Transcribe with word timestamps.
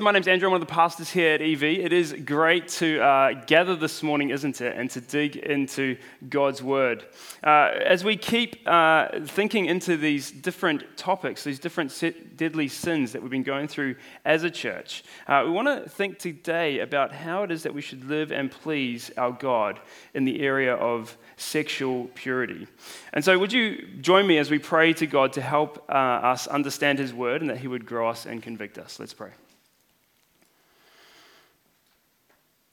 My 0.00 0.12
name's 0.12 0.28
Andrew. 0.28 0.46
I'm 0.46 0.52
one 0.52 0.62
of 0.62 0.68
the 0.68 0.72
pastors 0.72 1.10
here 1.10 1.34
at 1.34 1.42
EV. 1.42 1.64
It 1.64 1.92
is 1.92 2.12
great 2.24 2.68
to 2.68 3.00
uh, 3.00 3.32
gather 3.46 3.74
this 3.74 4.00
morning, 4.00 4.30
isn't 4.30 4.60
it, 4.60 4.76
and 4.76 4.88
to 4.90 5.00
dig 5.00 5.34
into 5.34 5.96
God's 6.28 6.62
Word. 6.62 7.04
Uh, 7.42 7.72
as 7.84 8.04
we 8.04 8.16
keep 8.16 8.60
uh, 8.64 9.08
thinking 9.26 9.66
into 9.66 9.96
these 9.96 10.30
different 10.30 10.96
topics, 10.96 11.42
these 11.42 11.58
different 11.58 11.92
deadly 12.36 12.68
sins 12.68 13.10
that 13.10 13.22
we've 13.22 13.30
been 13.32 13.42
going 13.42 13.66
through 13.66 13.96
as 14.24 14.44
a 14.44 14.52
church, 14.52 15.02
uh, 15.26 15.42
we 15.44 15.50
want 15.50 15.66
to 15.66 15.90
think 15.90 16.20
today 16.20 16.78
about 16.78 17.12
how 17.12 17.42
it 17.42 17.50
is 17.50 17.64
that 17.64 17.74
we 17.74 17.82
should 17.82 18.04
live 18.04 18.30
and 18.30 18.52
please 18.52 19.10
our 19.16 19.32
God 19.32 19.80
in 20.14 20.24
the 20.24 20.42
area 20.42 20.76
of 20.76 21.18
sexual 21.36 22.04
purity. 22.14 22.68
And 23.12 23.24
so, 23.24 23.36
would 23.36 23.52
you 23.52 23.84
join 24.00 24.28
me 24.28 24.38
as 24.38 24.48
we 24.48 24.60
pray 24.60 24.92
to 24.92 25.08
God 25.08 25.32
to 25.32 25.40
help 25.40 25.84
uh, 25.88 25.92
us 25.92 26.46
understand 26.46 27.00
His 27.00 27.12
Word 27.12 27.40
and 27.40 27.50
that 27.50 27.58
He 27.58 27.66
would 27.66 27.84
grow 27.84 28.08
us 28.08 28.26
and 28.26 28.40
convict 28.40 28.78
us? 28.78 29.00
Let's 29.00 29.12
pray. 29.12 29.30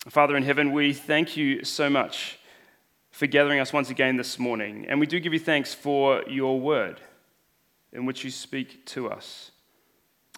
Father 0.10 0.38
in 0.38 0.44
heaven, 0.44 0.72
we 0.72 0.94
thank 0.94 1.36
you 1.36 1.64
so 1.64 1.90
much 1.90 2.38
for 3.10 3.26
gathering 3.26 3.60
us 3.60 3.74
once 3.74 3.90
again 3.90 4.18
this 4.18 4.38
morning. 4.38 4.86
And 4.88 5.00
we 5.00 5.08
do 5.08 5.20
give 5.20 5.34
you 5.34 5.40
thanks 5.40 5.74
for 5.74 6.24
your 6.28 6.60
word 6.60 7.02
in 7.92 8.06
which 8.06 8.24
you 8.24 8.30
speak 8.30 8.86
to 8.88 9.10
us. 9.10 9.50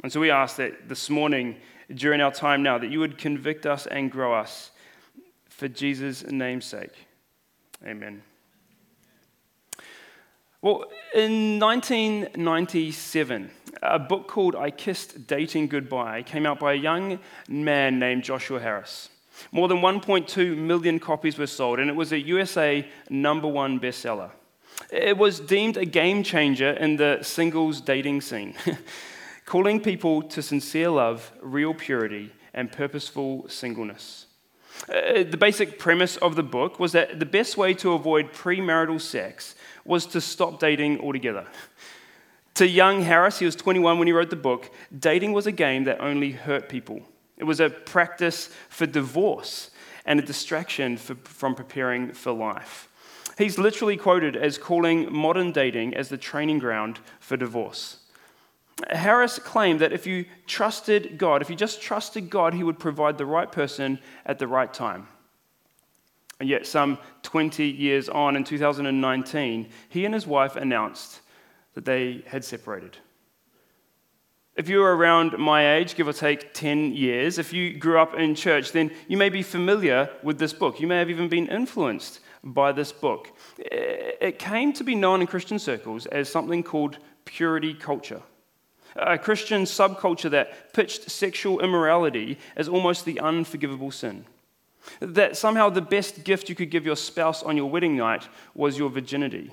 And 0.03 0.13
so 0.13 0.21
we 0.21 0.31
ask 0.31 0.55
that 0.55 0.88
this 0.88 1.09
morning, 1.09 1.57
during 1.93 2.21
our 2.21 2.31
time 2.31 2.63
now, 2.63 2.77
that 2.77 2.90
you 2.90 2.99
would 2.99 3.17
convict 3.17 3.66
us 3.66 3.88
and 3.88 4.09
grow 4.09 4.34
us 4.34 4.71
for 5.49 5.68
Jesus' 5.68 6.23
name's 6.23 6.65
sake. 6.65 6.93
Amen. 7.85 8.21
Well, 10.62 10.85
in 11.13 11.59
1997, 11.59 13.52
a 13.81 13.99
book 13.99 14.29
called 14.29 14.55
I 14.55 14.71
Kissed 14.71 15.27
Dating 15.27 15.68
Goodbye 15.68 16.23
came 16.23 16.45
out 16.45 16.57
by 16.59 16.71
a 16.71 16.77
young 16.77 17.20
man 17.49 17.99
named 17.99 18.23
Joshua 18.23 18.62
Harris. 18.62 19.09
More 19.52 19.68
than 19.68 19.77
1.2 19.77 20.58
million 20.58 20.99
copies 20.99 21.38
were 21.38 21.48
sold, 21.48 21.80
and 21.80 21.90
it 21.90 21.96
was 21.96 22.12
a 22.12 22.20
USA 22.20 22.88
number 23.10 23.48
one 23.48 23.80
bestseller. 23.80 24.32
It 24.91 25.18
was 25.18 25.40
deemed 25.40 25.77
a 25.77 25.85
game 25.85 26.24
changer 26.24 26.71
in 26.71 26.98
the 26.98 27.20
singles 27.21 27.82
dating 27.82 28.21
scene, 28.21 28.54
calling 29.46 29.82
people 29.82 30.21
to 30.24 30.41
sincere 30.41 30.90
love, 30.90 31.32
real 31.41 31.74
purity, 31.74 32.32
and 32.54 32.71
purposeful 32.71 33.48
singleness. 33.49 34.26
Uh, 34.88 35.24
the 35.24 35.38
basic 35.38 35.80
premise 35.80 36.18
of 36.18 36.35
the 36.35 36.43
book 36.43 36.80
was 36.80 36.91
that 36.91 37.20
the 37.20 37.26
best 37.26 37.58
way 37.58 37.74
to 37.74 37.93
avoid 37.93 38.32
premarital 38.32 39.02
sex 39.02 39.55
was 39.85 40.05
to 40.05 40.21
stop 40.21 40.60
dating 40.60 40.99
altogether. 40.99 41.48
To 42.58 42.68
young 42.68 43.04
Harris, 43.04 43.38
he 43.38 43.46
was 43.46 43.55
21 43.55 43.99
when 43.99 44.08
he 44.08 44.12
wrote 44.12 44.32
the 44.32 44.35
book, 44.35 44.71
dating 44.98 45.32
was 45.32 45.46
a 45.46 45.52
game 45.52 45.84
that 45.84 46.02
only 46.02 46.32
hurt 46.32 46.68
people. 46.70 47.04
It 47.38 47.43
was 47.43 47.60
a 47.60 47.70
practice 47.70 48.49
for 48.70 48.85
divorce 48.85 49.71
and 50.05 50.20
a 50.20 50.24
distraction 50.24 50.98
for, 50.98 51.16
from 51.16 51.55
preparing 51.55 52.13
for 52.13 52.32
life. 52.32 52.90
He's 53.38 53.60
literally 53.60 53.98
quoted 53.98 54.35
as 54.35 54.57
calling 54.57 55.13
modern 55.13 55.52
dating 55.52 55.93
as 55.93 56.10
the 56.10 56.18
training 56.18 56.60
ground 56.60 56.99
for 57.20 57.38
divorce. 57.38 57.98
Harris 58.90 59.40
claimed 59.40 59.82
that 59.82 59.93
if 59.93 60.08
you 60.08 60.26
trusted 60.46 61.18
God, 61.18 61.41
if 61.41 61.49
you 61.49 61.55
just 61.55 61.82
trusted 61.82 62.30
God, 62.30 62.54
He 62.54 62.63
would 62.63 62.80
provide 62.80 63.18
the 63.18 63.26
right 63.26 63.52
person 63.52 63.99
at 64.25 64.40
the 64.40 64.47
right 64.47 64.74
time. 64.74 65.08
And 66.40 66.47
yet, 66.47 66.68
some 66.68 67.00
20 67.24 67.66
years 67.66 68.09
on, 68.09 68.35
in 68.35 68.44
2019, 68.44 69.69
he 69.90 70.06
and 70.06 70.13
his 70.13 70.28
wife 70.28 70.56
announced 70.56 71.22
that 71.74 71.85
they 71.85 72.24
had 72.28 72.46
separated. 72.46 72.97
If 74.58 74.68
you 74.69 74.80
were 74.80 74.97
around 74.97 75.38
my 75.38 75.75
age, 75.75 75.94
give 75.94 76.08
or 76.08 76.13
take 76.13 76.52
10 76.56 76.94
years, 76.94 77.38
if 77.38 77.53
you 77.53 77.78
grew 77.78 78.00
up 78.00 78.16
in 78.16 78.34
church, 78.34 78.72
then 78.72 78.90
you 79.08 79.16
may 79.16 79.30
be 79.30 79.44
familiar 79.44 80.09
with 80.24 80.40
this 80.40 80.52
book. 80.52 80.80
You 80.80 80.88
may 80.88 80.97
have 80.97 81.12
even 81.12 81.30
been 81.30 81.47
influenced 81.47 82.22
by 82.44 82.72
this 82.72 82.91
book. 82.91 83.31
It 83.59 84.40
came 84.40 84.74
to 84.74 84.84
be 84.84 84.96
known 84.96 85.22
in 85.22 85.28
Christian 85.28 85.59
circles 85.59 86.08
as 86.08 86.28
something 86.28 86.64
called 86.64 86.98
purity 87.24 87.76
culture, 87.76 88.24
a 88.96 89.20
Christian 89.20 89.64
subculture 89.66 90.31
that 90.31 90.74
pitched 90.74 91.12
sexual 91.12 91.60
immorality 91.60 92.40
as 92.56 92.68
almost 92.68 93.06
the 93.06 93.20
unforgivable 93.20 93.92
sin. 93.92 94.26
That 95.02 95.38
somehow 95.38 95.70
the 95.70 95.81
best 95.81 96.24
gift 96.24 96.50
you 96.50 96.56
could 96.56 96.72
give 96.72 96.86
your 96.86 96.96
spouse 96.96 97.44
on 97.44 97.58
your 97.58 97.70
wedding 97.70 97.96
night 97.96 98.28
was 98.56 98.80
your 98.80 98.90
virginity. 98.90 99.52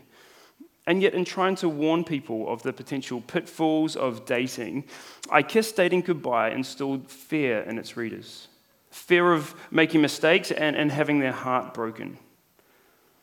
And 0.87 1.03
yet, 1.03 1.15
in 1.15 1.25
trying 1.25 1.57
to 1.57 1.69
warn 1.69 2.05
people 2.05 2.53
of 2.53 2.63
the 2.63 2.73
potential 2.73 3.23
pitfalls 3.23 3.97
of 3.97 4.27
dating, 4.27 4.85
I 5.31 5.43
Kissed 5.43 5.77
Dating 5.77 6.03
Goodbye 6.03 6.51
instilled 6.51 7.11
fear 7.11 7.61
in 7.61 7.79
its 7.79 7.97
readers 7.97 8.49
fear 8.95 9.33
of 9.33 9.55
making 9.73 10.01
mistakes 10.01 10.53
and, 10.53 10.77
and 10.77 10.91
having 10.91 11.19
their 11.19 11.33
heart 11.33 11.75
broken. 11.75 12.17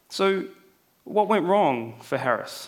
So, 0.10 0.46
what 1.06 1.30
went 1.30 1.46
wrong 1.46 1.98
for 2.02 2.18
Harris? 2.18 2.68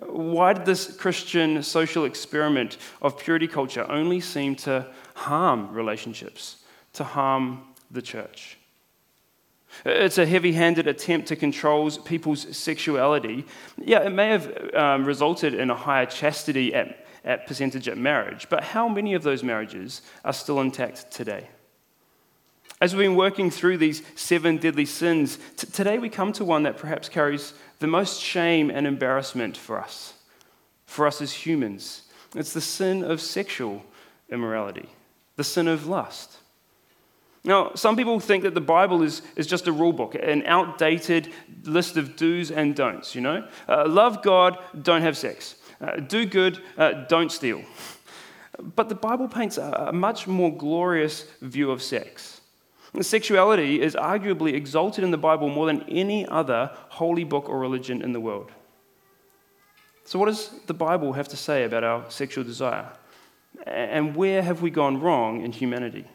Why 0.00 0.52
did 0.52 0.64
this 0.64 0.96
Christian 0.96 1.62
social 1.62 2.04
experiment 2.04 2.76
of 3.02 3.18
purity 3.18 3.48
culture 3.48 3.84
only 3.90 4.20
seem 4.20 4.54
to 4.56 4.86
harm 5.14 5.72
relationships, 5.72 6.58
to 6.92 7.04
harm 7.04 7.62
the 7.90 8.02
church? 8.02 8.55
It's 9.84 10.18
a 10.18 10.26
heavy 10.26 10.52
handed 10.52 10.86
attempt 10.86 11.28
to 11.28 11.36
control 11.36 11.90
people's 11.90 12.56
sexuality. 12.56 13.44
Yeah, 13.78 14.00
it 14.00 14.10
may 14.10 14.28
have 14.28 14.74
um, 14.74 15.04
resulted 15.04 15.54
in 15.54 15.70
a 15.70 15.74
higher 15.74 16.06
chastity 16.06 16.74
at, 16.74 17.06
at 17.24 17.46
percentage 17.46 17.88
at 17.88 17.98
marriage, 17.98 18.48
but 18.48 18.62
how 18.62 18.88
many 18.88 19.14
of 19.14 19.22
those 19.22 19.42
marriages 19.42 20.02
are 20.24 20.32
still 20.32 20.60
intact 20.60 21.10
today? 21.10 21.48
As 22.80 22.94
we've 22.94 23.08
been 23.08 23.16
working 23.16 23.50
through 23.50 23.78
these 23.78 24.02
seven 24.16 24.58
deadly 24.58 24.84
sins, 24.84 25.38
t- 25.56 25.66
today 25.66 25.98
we 25.98 26.10
come 26.10 26.32
to 26.34 26.44
one 26.44 26.64
that 26.64 26.76
perhaps 26.76 27.08
carries 27.08 27.54
the 27.78 27.86
most 27.86 28.20
shame 28.20 28.70
and 28.70 28.86
embarrassment 28.86 29.56
for 29.56 29.80
us, 29.80 30.12
for 30.84 31.06
us 31.06 31.22
as 31.22 31.32
humans. 31.32 32.02
It's 32.34 32.52
the 32.52 32.60
sin 32.60 33.02
of 33.02 33.22
sexual 33.22 33.82
immorality, 34.28 34.90
the 35.36 35.44
sin 35.44 35.68
of 35.68 35.86
lust. 35.86 36.36
Now, 37.46 37.70
some 37.76 37.96
people 37.96 38.18
think 38.18 38.42
that 38.42 38.54
the 38.54 38.60
Bible 38.60 39.02
is, 39.02 39.22
is 39.36 39.46
just 39.46 39.68
a 39.68 39.72
rule 39.72 39.92
book, 39.92 40.16
an 40.16 40.42
outdated 40.46 41.32
list 41.62 41.96
of 41.96 42.16
do's 42.16 42.50
and 42.50 42.74
don'ts, 42.74 43.14
you 43.14 43.20
know? 43.20 43.46
Uh, 43.68 43.86
love 43.86 44.20
God, 44.20 44.58
don't 44.82 45.02
have 45.02 45.16
sex. 45.16 45.54
Uh, 45.80 45.96
do 45.96 46.26
good, 46.26 46.60
uh, 46.76 47.04
don't 47.08 47.30
steal. 47.30 47.62
But 48.74 48.88
the 48.88 48.96
Bible 48.96 49.28
paints 49.28 49.58
a, 49.58 49.86
a 49.88 49.92
much 49.92 50.26
more 50.26 50.54
glorious 50.54 51.22
view 51.40 51.70
of 51.70 51.82
sex. 51.82 52.40
Sexuality 53.00 53.80
is 53.80 53.94
arguably 53.94 54.54
exalted 54.54 55.04
in 55.04 55.12
the 55.12 55.18
Bible 55.18 55.48
more 55.48 55.66
than 55.66 55.82
any 55.82 56.26
other 56.26 56.70
holy 56.88 57.24
book 57.24 57.48
or 57.48 57.60
religion 57.60 58.02
in 58.02 58.12
the 58.12 58.20
world. 58.20 58.50
So, 60.04 60.18
what 60.18 60.26
does 60.26 60.50
the 60.66 60.74
Bible 60.74 61.12
have 61.12 61.28
to 61.28 61.36
say 61.36 61.64
about 61.64 61.84
our 61.84 62.10
sexual 62.10 62.42
desire? 62.42 62.88
And 63.66 64.16
where 64.16 64.42
have 64.42 64.62
we 64.62 64.70
gone 64.70 65.00
wrong 65.00 65.42
in 65.42 65.52
humanity? 65.52 66.06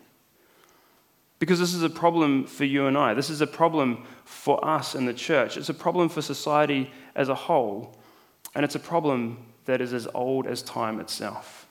Because 1.42 1.60
this 1.60 1.74
is 1.74 1.82
a 1.82 1.90
problem 1.90 2.46
for 2.46 2.66
you 2.66 2.86
and 2.86 2.96
I. 2.96 3.16
This 3.16 3.32
is 3.32 3.42
a 3.42 3.48
problem 3.48 4.06
for 4.26 4.64
us 4.64 4.94
in 4.94 5.08
the 5.08 5.14
church. 5.14 5.58
It's 5.58 5.70
a 5.70 5.74
problem 5.74 6.08
for 6.08 6.22
society 6.22 6.92
as 7.16 7.30
a 7.30 7.34
whole. 7.34 7.98
And 8.54 8.64
it's 8.64 8.76
a 8.76 8.80
problem 8.80 9.40
that 9.66 9.82
is 9.82 9.92
as 9.92 10.08
old 10.14 10.46
as 10.46 10.62
time 10.62 11.00
itself. 11.00 11.68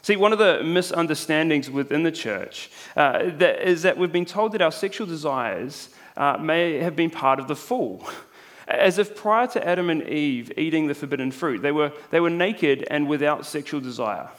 See, 0.00 0.16
one 0.16 0.32
of 0.32 0.38
the 0.38 0.64
misunderstandings 0.64 1.70
within 1.70 2.04
the 2.04 2.10
church 2.10 2.70
uh, 2.96 3.24
that 3.36 3.68
is 3.68 3.82
that 3.82 3.98
we've 3.98 4.10
been 4.10 4.24
told 4.24 4.52
that 4.52 4.62
our 4.62 4.72
sexual 4.72 5.06
desires 5.06 5.90
uh, 6.16 6.38
may 6.38 6.78
have 6.78 6.96
been 6.96 7.10
part 7.10 7.38
of 7.38 7.48
the 7.48 7.56
fall. 7.56 8.08
As 8.66 8.98
if 8.98 9.14
prior 9.14 9.46
to 9.48 9.62
Adam 9.62 9.90
and 9.90 10.08
Eve 10.08 10.50
eating 10.56 10.86
the 10.86 10.94
forbidden 10.94 11.30
fruit, 11.30 11.60
they 11.60 11.72
were, 11.72 11.92
they 12.10 12.20
were 12.20 12.30
naked 12.30 12.86
and 12.90 13.06
without 13.06 13.44
sexual 13.44 13.82
desire. 13.82 14.30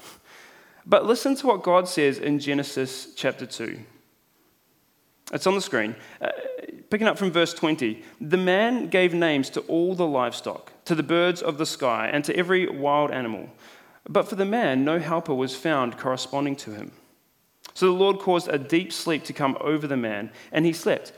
But 0.85 1.05
listen 1.05 1.35
to 1.35 1.47
what 1.47 1.63
God 1.63 1.87
says 1.87 2.17
in 2.19 2.39
Genesis 2.39 3.13
chapter 3.15 3.45
2. 3.45 3.79
It's 5.33 5.47
on 5.47 5.55
the 5.55 5.61
screen. 5.61 5.95
Uh, 6.21 6.29
picking 6.89 7.07
up 7.07 7.17
from 7.17 7.31
verse 7.31 7.53
20 7.53 8.03
The 8.21 8.37
man 8.37 8.87
gave 8.87 9.13
names 9.13 9.49
to 9.51 9.61
all 9.61 9.95
the 9.95 10.07
livestock, 10.07 10.71
to 10.85 10.95
the 10.95 11.03
birds 11.03 11.41
of 11.41 11.57
the 11.57 11.65
sky, 11.65 12.09
and 12.11 12.23
to 12.25 12.35
every 12.35 12.67
wild 12.67 13.11
animal. 13.11 13.49
But 14.07 14.27
for 14.27 14.35
the 14.35 14.45
man, 14.45 14.85
no 14.85 14.99
helper 14.99 15.33
was 15.33 15.55
found 15.55 15.97
corresponding 15.97 16.55
to 16.57 16.71
him. 16.71 16.91
So 17.73 17.87
the 17.87 17.91
Lord 17.91 18.19
caused 18.19 18.47
a 18.47 18.59
deep 18.59 18.93
sleep 18.93 19.23
to 19.25 19.33
come 19.33 19.57
over 19.59 19.87
the 19.87 19.97
man, 19.97 20.31
and 20.51 20.65
he 20.65 20.73
slept. 20.73 21.11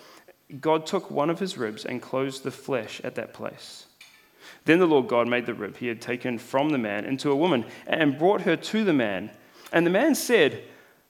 God 0.61 0.85
took 0.85 1.11
one 1.11 1.29
of 1.29 1.39
his 1.39 1.57
ribs 1.57 1.83
and 1.83 2.01
closed 2.01 2.43
the 2.43 2.51
flesh 2.51 3.01
at 3.03 3.15
that 3.15 3.33
place. 3.33 3.87
Then 4.63 4.79
the 4.79 4.87
Lord 4.87 5.07
God 5.07 5.27
made 5.27 5.45
the 5.45 5.53
rib 5.53 5.77
he 5.77 5.87
had 5.87 6.01
taken 6.01 6.37
from 6.37 6.69
the 6.69 6.77
man 6.77 7.05
into 7.05 7.29
a 7.29 7.35
woman 7.35 7.65
and 7.85 8.17
brought 8.17 8.41
her 8.41 8.55
to 8.55 8.83
the 8.85 8.93
man. 8.93 9.29
And 9.71 9.85
the 9.85 9.91
man 9.91 10.15
said, 10.15 10.63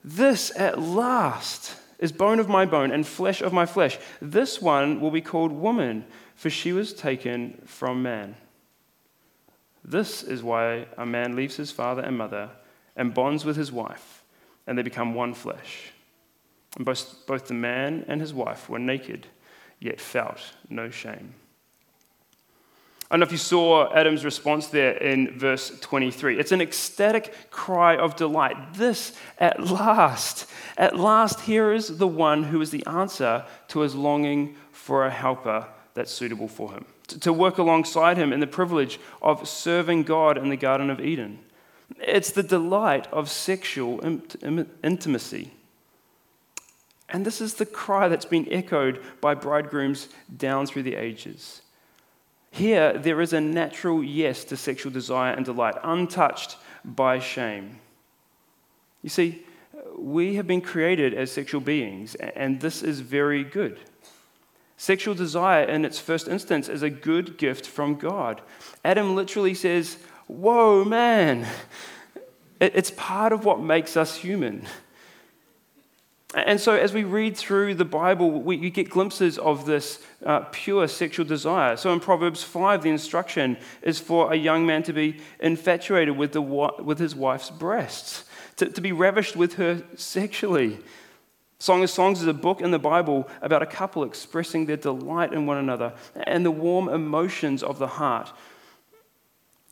This 0.04 0.51
at 0.56 0.80
last 0.80 1.75
is 2.00 2.12
bone 2.12 2.39
of 2.39 2.50
my 2.50 2.65
bone 2.65 2.92
and 2.92 3.06
flesh 3.06 3.42
of 3.42 3.54
my 3.54 3.65
flesh. 3.65 3.98
This 4.21 4.62
one 4.62 5.00
will 5.00 5.12
be 5.12 5.21
called 5.21 5.51
woman, 5.51 6.06
for 6.36 6.50
she 6.50 6.74
was 6.74 6.94
taken 6.94 7.62
from 7.65 8.04
man. 8.04 8.36
This 9.83 10.21
is 10.21 10.44
why 10.44 10.86
a 10.98 11.06
man 11.06 11.36
leaves 11.36 11.56
his 11.56 11.71
father 11.71 12.01
and 12.01 12.18
mother 12.18 12.50
and 12.95 13.13
bonds 13.13 13.45
with 13.45 13.56
his 13.56 13.71
wife, 13.71 14.24
and 14.65 14.77
they 14.77 14.83
become 14.83 15.13
one 15.13 15.33
flesh. 15.33 15.92
And 16.75 16.86
both, 16.86 17.25
both 17.25 17.48
the 17.48 17.54
man 17.54 18.06
and 18.07 18.19
his 18.19 18.33
wife 18.33 18.69
were 18.69 18.80
naked, 18.80 19.27
yet 19.80 20.01
felt 20.01 20.54
no 20.69 20.89
shame. 20.89 21.33
I 23.09 23.15
don't 23.15 23.21
know 23.21 23.25
if 23.25 23.31
you 23.31 23.38
saw 23.38 23.94
Adam's 23.94 24.25
response 24.25 24.68
there 24.68 24.92
in 24.98 25.39
verse 25.39 25.80
23. 25.80 26.38
It's 26.38 26.51
an 26.51 26.59
ecstatic 26.59 27.33
cry 27.51 27.95
of 27.95 28.18
delight. 28.18 28.74
This, 28.74 29.13
at 29.39 29.63
last, 29.63 30.45
at 30.75 30.98
last, 30.98 31.42
here 31.42 31.71
is 31.71 32.00
the 32.00 32.07
one 32.07 32.44
who 32.44 32.59
is 32.59 32.71
the 32.71 32.86
answer 32.86 33.45
to 33.69 33.80
his 33.80 33.95
longing 33.95 34.57
for 34.74 35.06
a 35.06 35.09
helper 35.09 35.68
that's 35.94 36.12
suitable 36.12 36.50
for 36.50 36.74
him, 36.74 36.86
to 37.07 37.31
work 37.31 37.57
alongside 37.57 38.18
him 38.18 38.33
in 38.33 38.42
the 38.42 38.48
privilege 38.48 39.00
of 39.21 39.48
serving 39.48 40.04
God 40.04 40.38
in 40.38 40.50
the 40.50 40.57
Garden 40.57 40.89
of 40.89 41.00
Eden. 41.00 41.39
It's 42.00 42.31
the 42.31 42.44
delight 42.44 43.07
of 43.13 43.30
sexual 43.30 44.01
intimacy. 44.83 45.54
And 47.07 47.25
this 47.25 47.39
is 47.39 47.54
the 47.54 47.65
cry 47.65 48.09
that's 48.09 48.25
been 48.25 48.51
echoed 48.51 49.01
by 49.21 49.33
bridegrooms 49.33 50.09
down 50.36 50.68
through 50.68 50.83
the 50.83 50.95
ages. 50.95 51.62
Here, 52.57 52.98
there 52.98 53.21
is 53.21 53.33
a 53.33 53.39
natural 53.39 54.04
yes 54.04 54.44
to 54.45 54.57
sexual 54.57 54.92
desire 54.92 55.31
and 55.31 55.45
delight, 55.45 55.75
untouched 55.83 56.57
by 56.83 57.19
shame. 57.19 57.77
You 59.04 59.09
see, 59.09 59.44
we 59.95 60.38
have 60.38 60.48
been 60.48 60.62
created 60.62 61.13
as 61.13 61.31
sexual 61.31 61.62
beings, 61.62 62.15
and 62.15 62.59
this 62.59 62.81
is 62.81 63.01
very 63.01 63.44
good. 63.44 63.80
Sexual 64.75 65.13
desire, 65.13 65.65
in 65.65 65.86
its 65.86 66.00
first 66.00 66.27
instance, 66.27 66.68
is 66.68 66.81
a 66.81 66.89
good 66.89 67.38
gift 67.38 67.68
from 67.68 67.94
God. 67.94 68.42
Adam 68.83 69.15
literally 69.15 69.54
says, 69.54 70.00
Whoa, 70.25 70.83
man, 70.83 71.45
it's 72.59 72.89
part 72.89 73.33
of 73.33 73.45
what 73.45 73.62
makes 73.62 73.95
us 73.95 74.15
human. 74.15 74.65
And 76.45 76.61
so, 76.61 76.75
as 76.75 76.93
we 76.93 77.03
read 77.03 77.35
through 77.35 77.73
the 77.75 77.85
Bible, 77.85 78.29
we, 78.29 78.57
you 78.57 78.69
get 78.69 78.91
glimpses 78.91 79.39
of 79.39 79.65
this 79.65 79.99
uh, 80.23 80.41
pure 80.51 80.87
sexual 80.87 81.25
desire. 81.25 81.75
So, 81.77 81.91
in 81.91 81.99
Proverbs 81.99 82.43
5, 82.43 82.83
the 82.83 82.91
instruction 82.91 83.57
is 83.81 83.99
for 83.99 84.31
a 84.31 84.35
young 84.35 84.63
man 84.63 84.83
to 84.83 84.93
be 84.93 85.19
infatuated 85.39 86.15
with, 86.15 86.33
the, 86.33 86.41
with 86.41 86.99
his 86.99 87.15
wife's 87.15 87.49
breasts, 87.49 88.25
to, 88.57 88.67
to 88.67 88.81
be 88.81 88.91
ravished 88.91 89.35
with 89.35 89.55
her 89.55 89.81
sexually. 89.95 90.77
Song 91.57 91.81
of 91.81 91.89
Songs 91.89 92.21
is 92.21 92.27
a 92.27 92.35
book 92.35 92.61
in 92.61 92.69
the 92.69 92.77
Bible 92.77 93.27
about 93.41 93.63
a 93.63 93.65
couple 93.65 94.03
expressing 94.03 94.67
their 94.67 94.77
delight 94.77 95.33
in 95.33 95.47
one 95.47 95.57
another 95.57 95.93
and 96.13 96.45
the 96.45 96.51
warm 96.51 96.87
emotions 96.87 97.63
of 97.63 97.79
the 97.79 97.87
heart. 97.87 98.31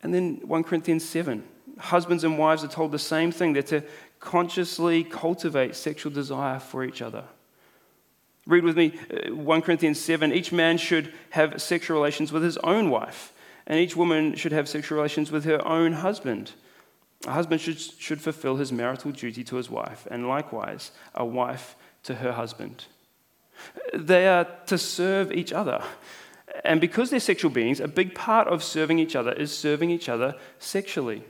And 0.01 0.12
then 0.12 0.39
1 0.44 0.63
Corinthians 0.63 1.07
7 1.07 1.44
husbands 1.77 2.23
and 2.23 2.38
wives 2.38 2.63
are 2.63 2.69
told 2.69 2.91
the 2.91 3.00
same 3.00 3.31
thing. 3.31 3.53
They're 3.53 3.63
to 3.63 3.83
consciously 4.25 5.04
cultivate 5.04 5.75
sexual 5.75 6.12
desire 6.12 6.60
for 6.60 6.83
each 6.83 7.01
other. 7.01 7.24
Read 8.48 8.63
with 8.63 8.75
me 8.75 9.00
uh, 9.10 9.33
1 9.33 9.62
Corinthians 9.62 10.00
7. 10.00 10.33
Each 10.33 10.51
man 10.51 10.77
should 10.77 11.13
have 11.31 11.62
sexual 11.62 11.98
relations 11.98 12.31
with 12.31 12.44
his 12.44 12.57
own 12.57 12.89
wife, 12.89 13.33
and 13.66 13.80
each 13.80 13.95
woman 13.95 14.36
should 14.36 14.51
have 14.51 14.68
sexual 14.68 14.98
relations 14.98 15.31
with 15.31 15.45
her 15.45 15.66
own 15.66 15.94
husband. 15.94 16.51
A 17.25 17.31
husband 17.31 17.62
should, 17.62 17.80
should 17.80 18.22
fulfill 18.22 18.57
his 18.57 18.72
marital 18.72 19.12
duty 19.12 19.44
to 19.45 19.56
his 19.56 19.69
wife, 19.69 20.07
and 20.12 20.27
likewise, 20.27 20.92
a 21.13 21.25
wife 21.25 21.75
to 22.04 22.16
her 22.16 22.33
husband. 22.33 22.86
They 23.94 24.27
are 24.27 24.45
to 24.66 24.77
serve 24.77 25.31
each 25.31 25.54
other. 25.54 25.81
And 26.63 26.81
because 26.81 27.10
they're 27.10 27.19
sexual 27.19 27.51
beings, 27.51 27.80
a 27.80 27.88
big 27.88 28.13
part 28.13 28.48
of 28.48 28.63
serving 28.63 29.00
each 29.00 29.16
other 29.16 29.31
is 29.31 29.56
serving 29.56 29.89
each 29.89 30.10
other 30.10 30.36
sexually. 30.60 31.24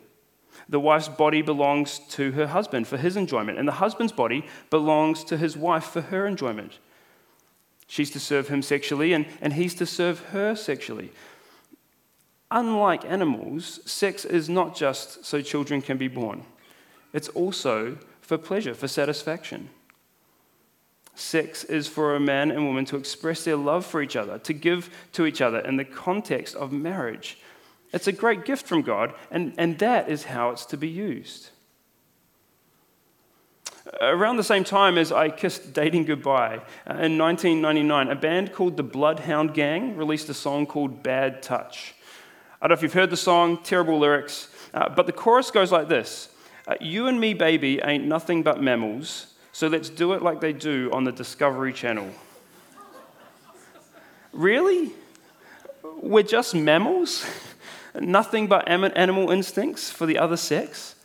The 0.67 0.79
wife's 0.79 1.07
body 1.07 1.41
belongs 1.41 1.99
to 2.09 2.31
her 2.31 2.47
husband 2.47 2.87
for 2.87 2.97
his 2.97 3.15
enjoyment, 3.15 3.59
and 3.59 3.67
the 3.67 3.73
husband's 3.73 4.11
body 4.11 4.45
belongs 4.69 5.23
to 5.25 5.37
his 5.37 5.55
wife 5.55 5.85
for 5.85 6.01
her 6.01 6.25
enjoyment. 6.25 6.79
She's 7.87 8.09
to 8.11 8.19
serve 8.19 8.47
him 8.47 8.61
sexually, 8.61 9.13
and, 9.13 9.25
and 9.41 9.53
he's 9.53 9.75
to 9.75 9.85
serve 9.85 10.19
her 10.31 10.55
sexually. 10.55 11.11
Unlike 12.49 13.05
animals, 13.05 13.79
sex 13.85 14.25
is 14.25 14.49
not 14.49 14.75
just 14.75 15.25
so 15.25 15.41
children 15.41 15.81
can 15.81 15.97
be 15.97 16.07
born, 16.07 16.43
it's 17.13 17.29
also 17.29 17.97
for 18.21 18.37
pleasure, 18.37 18.73
for 18.73 18.87
satisfaction. 18.87 19.69
Sex 21.13 21.63
is 21.63 21.87
for 21.87 22.15
a 22.15 22.19
man 22.19 22.51
and 22.51 22.65
woman 22.65 22.83
to 22.85 22.97
express 22.97 23.45
their 23.45 23.55
love 23.55 23.85
for 23.85 24.01
each 24.01 24.15
other, 24.15 24.37
to 24.39 24.53
give 24.53 24.89
to 25.13 25.25
each 25.25 25.41
other 25.41 25.59
in 25.59 25.77
the 25.77 25.85
context 25.85 26.55
of 26.55 26.71
marriage. 26.71 27.37
It's 27.93 28.07
a 28.07 28.11
great 28.11 28.45
gift 28.45 28.67
from 28.67 28.81
God, 28.81 29.13
and, 29.31 29.53
and 29.57 29.79
that 29.79 30.09
is 30.09 30.25
how 30.25 30.49
it's 30.49 30.65
to 30.67 30.77
be 30.77 30.89
used. 30.89 31.49
Around 34.01 34.37
the 34.37 34.43
same 34.43 34.63
time 34.63 34.97
as 34.97 35.11
I 35.11 35.29
kissed 35.29 35.73
Dating 35.73 36.05
Goodbye, 36.05 36.57
uh, 36.89 36.97
in 36.97 37.17
1999, 37.17 38.09
a 38.09 38.15
band 38.15 38.51
called 38.51 38.77
the 38.77 38.83
Bloodhound 38.83 39.53
Gang 39.53 39.95
released 39.95 40.27
a 40.27 40.33
song 40.33 40.65
called 40.65 41.03
Bad 41.03 41.43
Touch. 41.43 41.93
I 42.59 42.67
don't 42.67 42.71
know 42.71 42.79
if 42.79 42.81
you've 42.81 42.93
heard 42.93 43.11
the 43.11 43.17
song, 43.17 43.59
terrible 43.63 43.99
lyrics, 43.99 44.49
uh, 44.73 44.89
but 44.89 45.05
the 45.05 45.11
chorus 45.11 45.51
goes 45.51 45.71
like 45.71 45.87
this 45.87 46.29
uh, 46.67 46.75
You 46.81 47.07
and 47.07 47.19
me, 47.19 47.35
baby, 47.35 47.79
ain't 47.83 48.05
nothing 48.05 48.41
but 48.41 48.61
mammals, 48.61 49.35
so 49.51 49.67
let's 49.67 49.89
do 49.89 50.13
it 50.13 50.23
like 50.23 50.41
they 50.41 50.51
do 50.51 50.89
on 50.91 51.03
the 51.03 51.11
Discovery 51.11 51.71
Channel. 51.71 52.09
really? 54.33 54.91
We're 56.01 56.23
just 56.23 56.55
mammals? 56.55 57.25
nothing 57.99 58.47
but 58.47 58.67
animal 58.67 59.31
instincts 59.31 59.91
for 59.91 60.05
the 60.05 60.17
other 60.17 60.37
sex. 60.37 60.95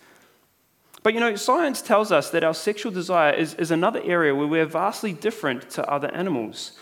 But 1.02 1.14
you 1.14 1.20
know, 1.20 1.34
science 1.36 1.80
tells 1.80 2.12
us 2.12 2.30
that 2.30 2.44
our 2.44 2.54
sexual 2.54 2.92
desire 2.92 3.32
is, 3.32 3.54
is 3.54 3.70
another 3.70 4.02
area 4.04 4.34
where 4.34 4.46
we're 4.46 4.66
vastly 4.66 5.12
different 5.12 5.70
to 5.70 5.88
other 5.90 6.12
animals. 6.14 6.72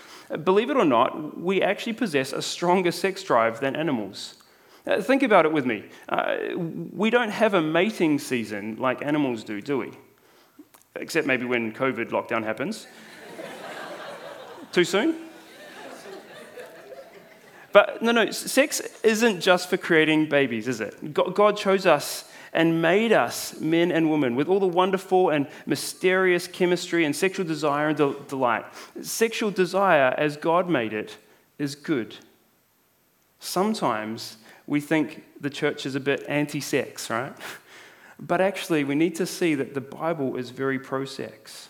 Believe 0.44 0.70
it 0.70 0.76
or 0.76 0.84
not, 0.84 1.40
we 1.40 1.62
actually 1.62 1.94
possess 1.94 2.32
a 2.32 2.42
stronger 2.42 2.90
sex 2.90 3.22
drive 3.22 3.60
than 3.60 3.76
animals. 3.76 4.42
Uh, 4.86 5.00
think 5.00 5.22
about 5.22 5.46
it 5.46 5.52
with 5.52 5.66
me. 5.66 5.84
Uh, 6.08 6.36
we 6.56 7.10
don't 7.10 7.30
have 7.30 7.54
a 7.54 7.60
mating 7.60 8.18
season 8.18 8.76
like 8.76 9.02
animals 9.02 9.44
do, 9.44 9.60
do 9.60 9.78
we? 9.78 9.92
Except 10.96 11.26
maybe 11.26 11.44
when 11.44 11.72
COVID 11.72 12.10
lockdown 12.10 12.42
happens. 12.42 12.86
Too 14.72 14.84
soon? 14.84 15.27
But 17.72 18.02
no, 18.02 18.12
no, 18.12 18.30
sex 18.30 18.80
isn't 19.02 19.40
just 19.40 19.68
for 19.68 19.76
creating 19.76 20.28
babies, 20.28 20.68
is 20.68 20.80
it? 20.80 21.12
God 21.12 21.56
chose 21.56 21.86
us 21.86 22.24
and 22.52 22.80
made 22.80 23.12
us 23.12 23.60
men 23.60 23.92
and 23.92 24.10
women 24.10 24.34
with 24.34 24.48
all 24.48 24.60
the 24.60 24.66
wonderful 24.66 25.30
and 25.30 25.46
mysterious 25.66 26.46
chemistry 26.46 27.04
and 27.04 27.14
sexual 27.14 27.46
desire 27.46 27.88
and 27.88 27.96
delight. 28.28 28.64
Sexual 29.02 29.50
desire, 29.50 30.14
as 30.16 30.36
God 30.36 30.68
made 30.68 30.92
it, 30.92 31.18
is 31.58 31.74
good. 31.74 32.16
Sometimes 33.38 34.38
we 34.66 34.80
think 34.80 35.24
the 35.40 35.50
church 35.50 35.86
is 35.86 35.94
a 35.94 36.00
bit 36.00 36.24
anti 36.28 36.60
sex, 36.60 37.10
right? 37.10 37.32
But 38.20 38.40
actually, 38.40 38.82
we 38.82 38.96
need 38.96 39.14
to 39.14 39.26
see 39.26 39.54
that 39.54 39.74
the 39.74 39.80
Bible 39.80 40.34
is 40.34 40.50
very 40.50 40.80
pro 40.80 41.04
sex. 41.04 41.68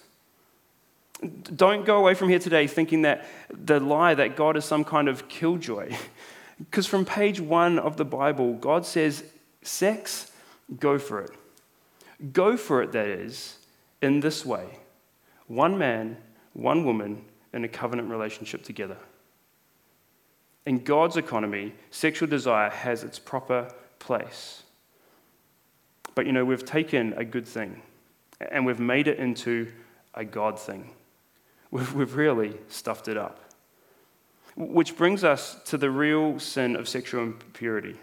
Don't 1.55 1.85
go 1.85 1.99
away 1.99 2.15
from 2.15 2.29
here 2.29 2.39
today 2.39 2.67
thinking 2.67 3.03
that 3.03 3.27
the 3.51 3.81
lie 3.81 4.15
that 4.15 4.37
God 4.37 4.57
is 4.57 4.65
some 4.65 4.85
kind 4.85 5.09
of 5.09 5.29
killjoy. 5.29 5.97
Because 6.59 6.87
from 6.87 7.05
page 7.05 7.41
one 7.41 7.79
of 7.79 7.99
the 7.99 8.05
Bible, 8.05 8.55
God 8.55 8.85
says, 8.85 9.23
sex, 9.63 10.33
go 10.81 10.99
for 10.99 11.21
it. 11.21 11.31
Go 12.33 12.57
for 12.57 12.83
it, 12.83 12.91
that 12.91 13.07
is, 13.07 13.59
in 14.03 14.21
this 14.21 14.45
way 14.45 14.67
one 15.47 15.79
man, 15.79 16.17
one 16.53 16.85
woman 16.85 17.25
in 17.53 17.65
a 17.65 17.69
covenant 17.69 18.11
relationship 18.11 18.63
together. 18.63 18.99
In 20.67 20.85
God's 20.85 21.17
economy, 21.17 21.73
sexual 21.91 22.29
desire 22.29 22.69
has 22.69 23.03
its 23.03 23.19
proper 23.19 23.73
place. 23.99 24.63
But 26.15 26.27
you 26.27 26.33
know, 26.33 26.45
we've 26.45 26.65
taken 26.65 27.15
a 27.15 27.25
good 27.25 27.47
thing 27.47 27.81
and 28.41 28.67
we've 28.67 28.81
made 28.81 29.09
it 29.09 29.19
into 29.19 29.73
a 30.15 30.25
God 30.25 30.59
thing. 30.59 30.91
We've, 31.71 32.15
really 32.15 32.55
stuffed 32.69 33.09
it 33.09 33.17
up. 33.17 33.41
Which 34.57 34.97
brings 34.97 35.23
us 35.23 35.57
to 35.67 35.77
the 35.77 35.91
real 35.91 36.41
sin 36.41 36.77
of 36.77 36.89
sexual 36.89 37.23
impurity. 37.23 37.97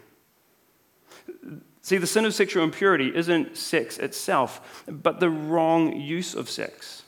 See, 1.82 1.98
the 1.98 2.06
sin 2.06 2.24
of 2.24 2.34
sexual 2.34 2.64
impurity 2.64 3.14
isn't 3.14 3.56
sex 3.56 3.98
itself, 3.98 4.84
but 4.88 5.20
the 5.20 5.30
wrong 5.30 6.00
use 6.00 6.34
of 6.34 6.48
sex. 6.48 7.02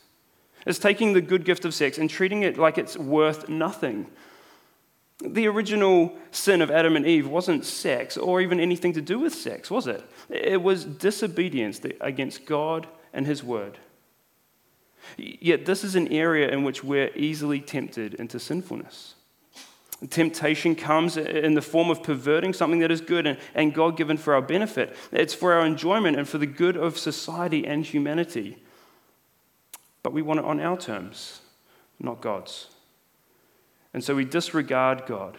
It's 0.66 0.78
taking 0.78 1.12
the 1.12 1.20
good 1.20 1.44
gift 1.44 1.64
of 1.64 1.74
sex 1.74 1.98
and 1.98 2.10
treating 2.10 2.42
it 2.42 2.58
like 2.58 2.78
it's 2.78 2.96
worth 2.96 3.48
nothing. 3.48 4.06
The 5.24 5.48
original 5.48 6.16
sin 6.30 6.62
of 6.62 6.70
Adam 6.70 6.94
and 6.94 7.06
Eve 7.06 7.26
wasn't 7.26 7.64
sex 7.64 8.16
or 8.16 8.40
even 8.40 8.60
anything 8.60 8.92
to 8.92 9.00
do 9.00 9.18
with 9.18 9.34
sex, 9.34 9.70
was 9.70 9.86
it? 9.86 10.04
It 10.28 10.62
was 10.62 10.84
disobedience 10.84 11.80
against 12.00 12.44
God 12.44 12.86
and 13.12 13.26
His 13.26 13.42
word. 13.42 13.78
Yet, 15.16 15.64
this 15.66 15.84
is 15.84 15.94
an 15.94 16.08
area 16.08 16.48
in 16.50 16.62
which 16.64 16.84
we're 16.84 17.10
easily 17.14 17.60
tempted 17.60 18.14
into 18.14 18.38
sinfulness. 18.38 19.14
Temptation 20.10 20.76
comes 20.76 21.16
in 21.16 21.54
the 21.54 21.62
form 21.62 21.90
of 21.90 22.04
perverting 22.04 22.52
something 22.52 22.78
that 22.80 22.90
is 22.92 23.00
good 23.00 23.36
and, 23.54 23.74
God 23.74 23.96
given 23.96 24.16
for 24.16 24.32
our 24.34 24.42
benefit. 24.42 24.94
It's 25.10 25.34
for 25.34 25.52
our 25.54 25.66
enjoyment 25.66 26.16
and 26.16 26.28
for 26.28 26.38
the 26.38 26.46
good 26.46 26.76
of 26.76 26.96
society 26.96 27.66
and 27.66 27.84
humanity. 27.84 28.58
but 30.08 30.14
we 30.14 30.22
want 30.22 30.40
it 30.40 30.46
on 30.46 30.58
our 30.58 30.78
terms, 30.78 31.42
not 32.00 32.22
God's. 32.22 32.68
And 33.92 34.02
so 34.02 34.14
we 34.14 34.24
disregard 34.24 35.04
God 35.04 35.36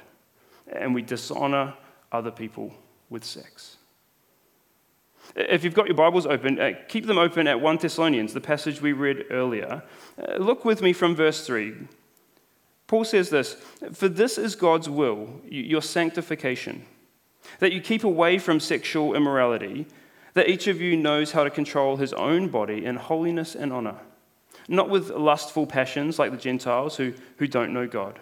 and 0.72 0.94
we 0.94 1.02
dishonor 1.02 1.74
other 2.12 2.30
people 2.30 2.76
with 3.10 3.24
sex. 3.24 3.78
If 5.36 5.64
you've 5.64 5.74
got 5.74 5.88
your 5.88 5.96
Bibles 5.96 6.26
open, 6.26 6.60
uh, 6.60 6.72
keep 6.88 7.06
them 7.06 7.18
open 7.18 7.48
at 7.48 7.62
1 7.62 7.78
Thessalonians, 7.78 8.34
the 8.34 8.42
passage 8.42 8.82
we 8.82 8.94
read 8.94 9.26
earlier. 9.30 9.84
Uh, 10.18 10.38
look 10.38 10.66
with 10.66 10.82
me 10.82 10.94
from 10.94 11.16
verse 11.16 11.46
3. 11.46 11.76
Paul 12.88 13.06
says 13.06 13.30
this 13.30 13.56
For 13.94 14.10
this 14.10 14.38
is 14.38 14.56
God's 14.56 14.90
will, 14.90 15.42
your 15.48 15.82
sanctification, 15.82 16.86
that 17.60 17.72
you 17.72 17.82
keep 17.82 18.04
away 18.04 18.40
from 18.40 18.60
sexual 18.60 19.16
immorality, 19.16 19.86
that 20.34 20.50
each 20.50 20.68
of 20.68 20.82
you 20.82 20.98
knows 20.98 21.32
how 21.32 21.44
to 21.44 21.50
control 21.50 21.98
his 21.98 22.14
own 22.14 22.48
body 22.48 22.86
in 22.86 22.96
holiness 22.96 23.56
and 23.56 23.72
honor, 23.72 23.98
not 24.68 24.90
with 24.90 25.12
lustful 25.12 25.68
passions 25.68 26.18
like 26.18 26.32
the 26.32 26.38
Gentiles 26.38 26.96
who, 26.96 27.14
who 27.38 27.48
don't 27.48 27.74
know 27.74 27.88
God. 27.88 28.20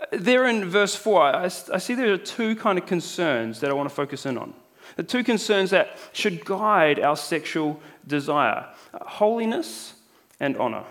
Uh, 0.00 0.06
there 0.12 0.46
in 0.46 0.64
verse 0.66 0.94
4, 0.94 1.22
I, 1.22 1.44
I 1.44 1.48
see 1.48 1.94
there 1.94 2.12
are 2.12 2.18
two 2.18 2.54
kind 2.54 2.78
of 2.78 2.86
concerns 2.86 3.58
that 3.60 3.70
I 3.70 3.74
want 3.74 3.88
to 3.88 3.94
focus 3.94 4.24
in 4.24 4.38
on. 4.38 4.54
The 4.94 5.02
two 5.02 5.24
concerns 5.24 5.70
that 5.70 5.98
should 6.12 6.44
guide 6.44 7.00
our 7.00 7.16
sexual 7.16 7.80
desire 8.06 8.66
holiness 8.94 9.94
and 10.40 10.56
honor. 10.56 10.84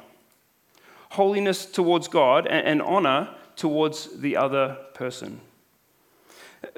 Holiness 1.11 1.65
towards 1.65 2.07
God 2.07 2.45
and 2.45 2.81
honor 2.81 3.29
towards 3.55 4.19
the 4.19 4.35
other 4.35 4.77
person. 4.93 5.39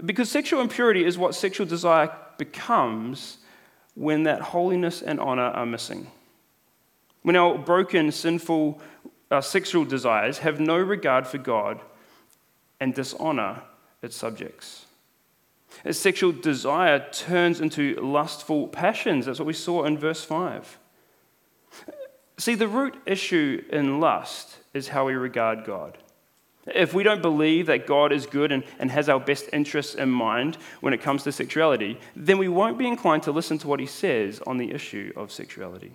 Because 0.06 0.30
sexual 0.30 0.62
impurity 0.62 1.04
is 1.04 1.18
what 1.18 1.34
sexual 1.34 1.66
desire 1.66 2.12
becomes 2.38 3.38
when 3.96 4.24
that 4.24 4.42
holiness 4.42 5.02
and 5.02 5.20
honor 5.20 5.48
are 5.48 5.66
missing. 5.66 6.12
When 7.24 7.36
our 7.36 7.58
broken, 7.58 8.12
sinful 8.12 8.80
uh, 9.32 9.42
sexual 9.42 9.86
desires 9.86 10.40
have 10.40 10.60
no 10.60 10.78
regard 10.78 11.28
for 11.28 11.38
God 11.38 11.82
and 12.80 12.94
dishonor 12.94 13.64
its 14.02 14.16
subjects. 14.16 14.87
Sexual 15.92 16.34
desire 16.34 17.08
turns 17.12 17.62
into 17.62 17.96
lustful 18.02 18.68
passions. 18.68 19.26
That's 19.26 19.40
what 19.40 19.46
we 19.46 19.54
saw 19.54 19.86
in 19.86 19.98
verse 19.98 20.24
5. 20.24 20.80
See, 22.40 22.56
the 22.56 22.68
root 22.68 22.96
issue 23.06 23.64
in 23.70 24.00
lust 24.00 24.58
is 24.74 24.90
how 24.90 25.06
we 25.06 25.14
regard 25.14 25.66
God. 25.66 25.98
If 26.68 26.94
we 26.94 27.04
don't 27.04 27.22
believe 27.22 27.68
that 27.68 27.88
God 27.88 28.12
is 28.12 28.26
good 28.26 28.52
and, 28.52 28.64
and 28.78 28.92
has 28.92 29.08
our 29.08 29.20
best 29.20 29.50
interests 29.54 29.96
in 29.96 30.10
mind 30.10 30.58
when 30.82 30.94
it 30.94 31.02
comes 31.02 31.24
to 31.24 31.32
sexuality, 31.32 31.98
then 32.16 32.38
we 32.38 32.50
won't 32.50 32.78
be 32.78 32.88
inclined 32.88 33.24
to 33.24 33.32
listen 33.32 33.58
to 33.60 33.68
what 33.68 33.80
he 33.80 33.86
says 33.86 34.42
on 34.46 34.58
the 34.58 34.72
issue 34.72 35.14
of 35.16 35.32
sexuality. 35.32 35.94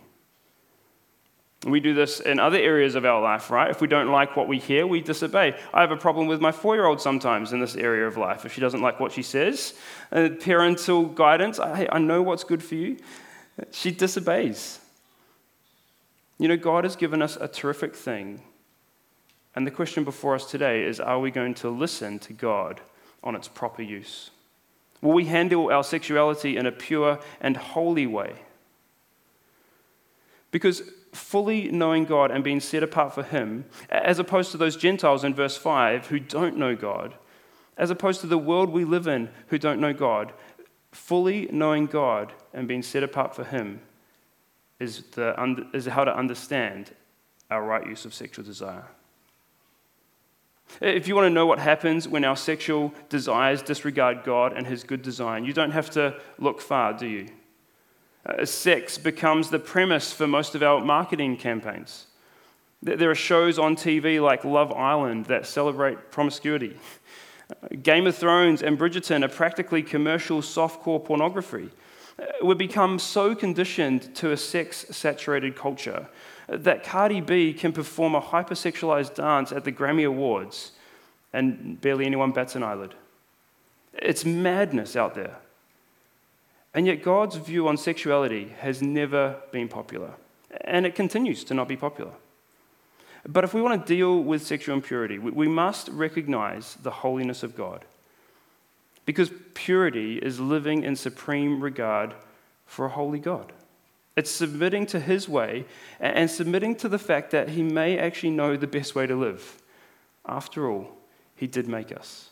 We 1.64 1.78
do 1.78 1.94
this 1.94 2.18
in 2.18 2.40
other 2.40 2.58
areas 2.58 2.96
of 2.96 3.04
our 3.04 3.22
life, 3.22 3.48
right? 3.50 3.70
If 3.70 3.80
we 3.80 3.86
don't 3.86 4.10
like 4.10 4.36
what 4.36 4.48
we 4.48 4.58
hear, 4.58 4.84
we 4.84 5.00
disobey. 5.00 5.56
I 5.72 5.80
have 5.80 5.92
a 5.92 5.96
problem 5.96 6.26
with 6.26 6.40
my 6.40 6.50
four 6.50 6.74
year 6.74 6.86
old 6.86 7.00
sometimes 7.00 7.52
in 7.52 7.60
this 7.60 7.76
area 7.76 8.06
of 8.06 8.16
life. 8.16 8.44
If 8.44 8.52
she 8.52 8.60
doesn't 8.60 8.80
like 8.80 8.98
what 8.98 9.12
she 9.12 9.22
says, 9.22 9.74
uh, 10.10 10.30
parental 10.40 11.04
guidance, 11.04 11.60
I, 11.60 11.88
I 11.92 11.98
know 12.00 12.20
what's 12.20 12.42
good 12.42 12.64
for 12.64 12.74
you, 12.74 12.96
she 13.70 13.92
disobeys. 13.92 14.80
You 16.38 16.48
know, 16.48 16.56
God 16.56 16.82
has 16.82 16.96
given 16.96 17.22
us 17.22 17.36
a 17.36 17.46
terrific 17.46 17.94
thing. 17.94 18.42
And 19.54 19.64
the 19.64 19.70
question 19.70 20.02
before 20.02 20.34
us 20.34 20.50
today 20.50 20.82
is 20.82 20.98
are 20.98 21.20
we 21.20 21.30
going 21.30 21.54
to 21.54 21.70
listen 21.70 22.18
to 22.20 22.32
God 22.32 22.80
on 23.22 23.36
its 23.36 23.46
proper 23.46 23.82
use? 23.82 24.30
Will 25.00 25.12
we 25.12 25.26
handle 25.26 25.70
our 25.70 25.84
sexuality 25.84 26.56
in 26.56 26.66
a 26.66 26.72
pure 26.72 27.20
and 27.40 27.56
holy 27.56 28.06
way? 28.06 28.34
Because 30.52 30.82
fully 31.12 31.70
knowing 31.70 32.04
God 32.04 32.30
and 32.30 32.44
being 32.44 32.60
set 32.60 32.84
apart 32.84 33.14
for 33.14 33.24
Him, 33.24 33.64
as 33.88 34.20
opposed 34.20 34.52
to 34.52 34.56
those 34.56 34.76
Gentiles 34.76 35.24
in 35.24 35.34
verse 35.34 35.56
5 35.56 36.06
who 36.06 36.20
don't 36.20 36.56
know 36.56 36.76
God, 36.76 37.14
as 37.76 37.90
opposed 37.90 38.20
to 38.20 38.26
the 38.28 38.38
world 38.38 38.70
we 38.70 38.84
live 38.84 39.08
in 39.08 39.30
who 39.48 39.58
don't 39.58 39.80
know 39.80 39.92
God, 39.92 40.32
fully 40.92 41.48
knowing 41.50 41.86
God 41.86 42.32
and 42.52 42.68
being 42.68 42.82
set 42.82 43.02
apart 43.02 43.34
for 43.34 43.44
Him 43.44 43.80
is, 44.78 45.02
the, 45.12 45.66
is 45.72 45.86
how 45.86 46.04
to 46.04 46.16
understand 46.16 46.92
our 47.50 47.64
right 47.64 47.86
use 47.86 48.04
of 48.04 48.14
sexual 48.14 48.44
desire. 48.44 48.86
If 50.80 51.06
you 51.06 51.14
want 51.14 51.26
to 51.26 51.30
know 51.30 51.46
what 51.46 51.58
happens 51.58 52.08
when 52.08 52.24
our 52.24 52.36
sexual 52.36 52.94
desires 53.08 53.62
disregard 53.62 54.24
God 54.24 54.54
and 54.54 54.66
His 54.66 54.84
good 54.84 55.02
design, 55.02 55.44
you 55.44 55.52
don't 55.52 55.70
have 55.70 55.90
to 55.90 56.18
look 56.38 56.60
far, 56.60 56.92
do 56.94 57.06
you? 57.06 57.28
Uh, 58.24 58.44
sex 58.44 58.98
becomes 58.98 59.50
the 59.50 59.58
premise 59.58 60.12
for 60.12 60.26
most 60.26 60.54
of 60.54 60.62
our 60.62 60.84
marketing 60.84 61.36
campaigns. 61.36 62.06
There 62.82 63.10
are 63.10 63.16
shows 63.16 63.58
on 63.58 63.76
TV 63.76 64.20
like 64.20 64.44
Love 64.44 64.72
Island 64.72 65.26
that 65.26 65.46
celebrate 65.46 66.10
promiscuity. 66.10 66.76
Game 67.82 68.06
of 68.06 68.16
Thrones 68.16 68.62
and 68.62 68.78
Bridgerton 68.78 69.24
are 69.24 69.28
practically 69.28 69.82
commercial 69.82 70.40
softcore 70.40 71.04
pornography. 71.04 71.70
Uh, 72.18 72.24
we've 72.44 72.58
become 72.58 72.98
so 72.98 73.34
conditioned 73.34 74.14
to 74.16 74.32
a 74.32 74.36
sex 74.36 74.86
saturated 74.90 75.56
culture 75.56 76.08
that 76.48 76.84
Cardi 76.84 77.20
B 77.20 77.52
can 77.52 77.72
perform 77.72 78.14
a 78.14 78.20
hypersexualized 78.20 79.14
dance 79.14 79.52
at 79.52 79.64
the 79.64 79.72
Grammy 79.72 80.06
Awards 80.06 80.72
and 81.32 81.80
barely 81.80 82.04
anyone 82.04 82.32
bats 82.32 82.56
an 82.56 82.62
eyelid. 82.62 82.94
It's 83.94 84.24
madness 84.24 84.96
out 84.96 85.14
there. 85.14 85.36
And 86.74 86.86
yet, 86.86 87.02
God's 87.02 87.36
view 87.36 87.68
on 87.68 87.76
sexuality 87.76 88.54
has 88.60 88.80
never 88.80 89.36
been 89.50 89.68
popular, 89.68 90.12
and 90.62 90.86
it 90.86 90.94
continues 90.94 91.44
to 91.44 91.54
not 91.54 91.68
be 91.68 91.76
popular. 91.76 92.12
But 93.28 93.44
if 93.44 93.54
we 93.54 93.62
want 93.62 93.86
to 93.86 93.94
deal 93.94 94.22
with 94.22 94.46
sexual 94.46 94.74
impurity, 94.74 95.18
we 95.18 95.48
must 95.48 95.88
recognize 95.88 96.76
the 96.82 96.90
holiness 96.90 97.42
of 97.42 97.56
God. 97.56 97.84
Because 99.04 99.30
purity 99.54 100.18
is 100.18 100.40
living 100.40 100.82
in 100.82 100.96
supreme 100.96 101.60
regard 101.60 102.14
for 102.66 102.86
a 102.86 102.90
holy 102.90 103.18
God. 103.18 103.52
It's 104.16 104.30
submitting 104.30 104.86
to 104.86 105.00
his 105.00 105.28
way 105.28 105.64
and 106.00 106.30
submitting 106.30 106.76
to 106.76 106.88
the 106.88 106.98
fact 106.98 107.30
that 107.30 107.50
he 107.50 107.62
may 107.62 107.98
actually 107.98 108.30
know 108.30 108.56
the 108.56 108.66
best 108.66 108.94
way 108.94 109.06
to 109.06 109.16
live. 109.16 109.62
After 110.26 110.70
all, 110.70 110.96
he 111.34 111.46
did 111.46 111.66
make 111.66 111.92
us. 111.92 112.31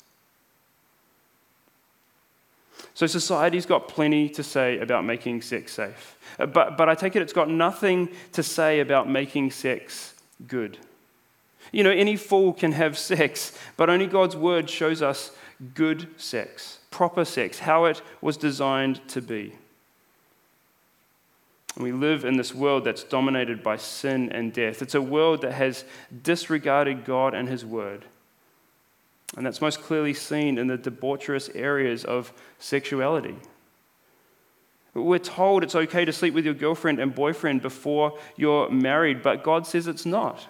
So, 2.94 3.06
society's 3.06 3.66
got 3.66 3.88
plenty 3.88 4.28
to 4.30 4.42
say 4.42 4.78
about 4.78 5.04
making 5.04 5.42
sex 5.42 5.72
safe. 5.72 6.18
Uh, 6.38 6.46
but, 6.46 6.76
but 6.76 6.88
I 6.88 6.94
take 6.94 7.16
it 7.16 7.22
it's 7.22 7.32
got 7.32 7.48
nothing 7.48 8.08
to 8.32 8.42
say 8.42 8.80
about 8.80 9.08
making 9.08 9.50
sex 9.50 10.14
good. 10.46 10.78
You 11.72 11.84
know, 11.84 11.90
any 11.90 12.16
fool 12.16 12.52
can 12.52 12.72
have 12.72 12.98
sex, 12.98 13.56
but 13.76 13.88
only 13.90 14.06
God's 14.06 14.36
word 14.36 14.68
shows 14.68 15.02
us 15.02 15.30
good 15.74 16.08
sex, 16.16 16.78
proper 16.90 17.24
sex, 17.24 17.60
how 17.60 17.84
it 17.84 18.02
was 18.20 18.36
designed 18.36 19.06
to 19.08 19.20
be. 19.20 19.54
We 21.76 21.92
live 21.92 22.24
in 22.24 22.36
this 22.36 22.54
world 22.54 22.84
that's 22.84 23.04
dominated 23.04 23.62
by 23.62 23.76
sin 23.76 24.30
and 24.32 24.52
death. 24.52 24.82
It's 24.82 24.94
a 24.94 25.02
world 25.02 25.42
that 25.42 25.52
has 25.52 25.84
disregarded 26.22 27.04
God 27.04 27.32
and 27.32 27.48
His 27.48 27.64
word. 27.64 28.04
And 29.36 29.46
that's 29.46 29.60
most 29.60 29.80
clearly 29.82 30.14
seen 30.14 30.58
in 30.58 30.66
the 30.66 30.78
debaucherous 30.78 31.50
areas 31.54 32.04
of 32.04 32.32
sexuality. 32.58 33.36
We're 34.92 35.18
told 35.18 35.62
it's 35.62 35.76
okay 35.76 36.04
to 36.04 36.12
sleep 36.12 36.34
with 36.34 36.44
your 36.44 36.54
girlfriend 36.54 36.98
and 36.98 37.14
boyfriend 37.14 37.62
before 37.62 38.18
you're 38.36 38.68
married, 38.70 39.22
but 39.22 39.44
God 39.44 39.66
says 39.66 39.86
it's 39.86 40.04
not. 40.04 40.46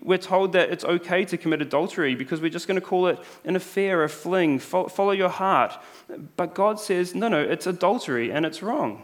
We're 0.00 0.18
told 0.18 0.52
that 0.52 0.70
it's 0.70 0.84
okay 0.84 1.24
to 1.24 1.36
commit 1.36 1.60
adultery 1.60 2.14
because 2.14 2.40
we're 2.40 2.50
just 2.50 2.68
going 2.68 2.80
to 2.80 2.86
call 2.86 3.08
it 3.08 3.18
an 3.44 3.56
affair, 3.56 4.04
a 4.04 4.08
fling, 4.08 4.60
follow 4.60 5.10
your 5.10 5.28
heart. 5.28 5.76
But 6.36 6.54
God 6.54 6.78
says, 6.78 7.16
no, 7.16 7.26
no, 7.26 7.42
it's 7.42 7.66
adultery 7.66 8.30
and 8.30 8.46
it's 8.46 8.62
wrong. 8.62 9.02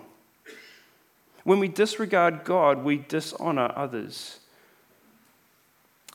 When 1.42 1.59
we 1.59 1.66
disregard 1.66 2.44
God, 2.44 2.85
we 2.85 2.99
dishonor 2.99 3.73
others. 3.75 4.38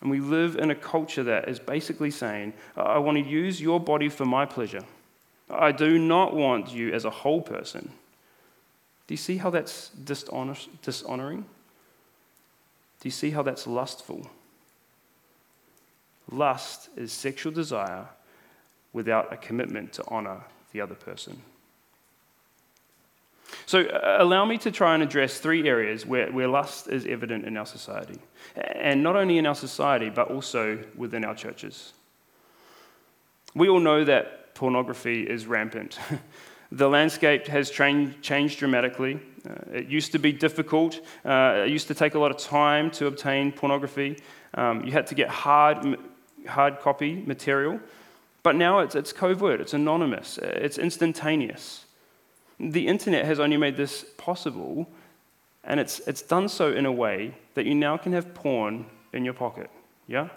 And 0.02 0.12
we 0.12 0.20
live 0.20 0.56
in 0.56 0.70
a 0.70 0.76
culture 0.76 1.24
that 1.24 1.50
is 1.50 1.60
basically 1.60 2.12
saying, 2.12 2.54
I 2.76 3.00
want 3.00 3.18
to 3.18 3.24
use 3.24 3.60
your 3.60 3.80
body 3.80 4.10
for 4.10 4.26
my 4.26 4.46
pleasure. 4.46 4.84
I 5.50 5.72
do 5.72 5.98
not 5.98 6.36
want 6.36 6.72
you 6.72 6.94
as 6.94 7.06
a 7.06 7.10
whole 7.10 7.42
person. 7.42 7.92
Do 9.08 9.14
you 9.14 9.18
see 9.18 9.38
how 9.38 9.50
that's 9.50 9.90
dishonor- 9.90 10.68
dishonoring? 10.82 11.46
Do 13.00 13.08
you 13.08 13.12
see 13.12 13.32
how 13.32 13.42
that's 13.42 13.66
lustful? 13.66 14.30
Lust 16.30 16.90
is 16.98 17.12
sexual 17.12 17.54
desire 17.54 18.08
without 18.92 19.32
a 19.32 19.38
commitment 19.38 19.94
to 19.94 20.04
honor 20.08 20.42
the 20.74 20.82
other 20.82 20.96
person. 20.96 21.42
So, 23.66 23.82
uh, 23.82 24.18
allow 24.20 24.46
me 24.46 24.58
to 24.60 24.72
try 24.72 24.94
and 24.94 25.02
address 25.02 25.40
three 25.40 25.68
areas 25.68 26.06
where, 26.06 26.32
where 26.32 26.48
lust 26.48 26.88
is 26.88 27.06
evident 27.06 27.46
in 27.46 27.56
our 27.56 27.66
society. 27.66 28.20
And 28.56 29.04
not 29.04 29.16
only 29.16 29.38
in 29.38 29.46
our 29.46 29.56
society, 29.56 30.10
but 30.10 30.30
also 30.32 30.80
within 30.96 31.26
our 31.26 31.36
churches. 31.36 31.94
We 33.54 33.70
all 33.70 33.80
know 33.80 34.04
that 34.04 34.56
pornography 34.56 35.24
is 35.24 35.46
rampant. 35.46 36.00
The 36.72 36.90
landscape 36.90 37.48
has 37.48 37.70
changed 37.70 38.60
dramatically. 38.60 39.22
Uh, 39.50 39.54
it 39.78 39.88
used 39.88 40.12
to 40.12 40.20
be 40.20 40.34
difficult. 40.34 41.00
Uh, 41.24 41.64
it 41.66 41.70
used 41.70 41.88
to 41.88 41.94
take 41.94 42.16
a 42.16 42.20
lot 42.20 42.30
of 42.30 42.38
time 42.38 42.92
to 42.92 43.08
obtain 43.08 43.54
pornography. 43.54 44.18
Um, 44.54 44.84
you 44.84 44.92
had 44.92 45.08
to 45.08 45.16
get 45.16 45.30
hard, 45.30 45.98
hard 46.46 46.82
copy 46.82 47.24
material. 47.26 47.80
But 48.44 48.56
now 48.56 48.80
it's, 48.80 48.96
it's 48.96 49.14
covert, 49.14 49.60
it's 49.60 49.74
anonymous, 49.74 50.38
it's 50.38 50.78
instantaneous. 50.78 51.86
The 52.60 52.88
internet 52.88 53.26
has 53.26 53.40
only 53.40 53.58
made 53.58 53.76
this 53.76 54.06
possible, 54.18 54.88
and 55.68 55.80
it's, 55.80 56.00
it's 56.08 56.22
done 56.22 56.50
so 56.50 56.72
in 56.72 56.86
a 56.86 56.92
way 56.92 57.36
that 57.54 57.66
you 57.66 57.76
now 57.76 57.98
can 57.98 58.14
have 58.14 58.34
porn 58.34 58.86
in 59.14 59.26
your 59.26 59.34
pocket. 59.34 59.70
Yeah? 60.08 60.30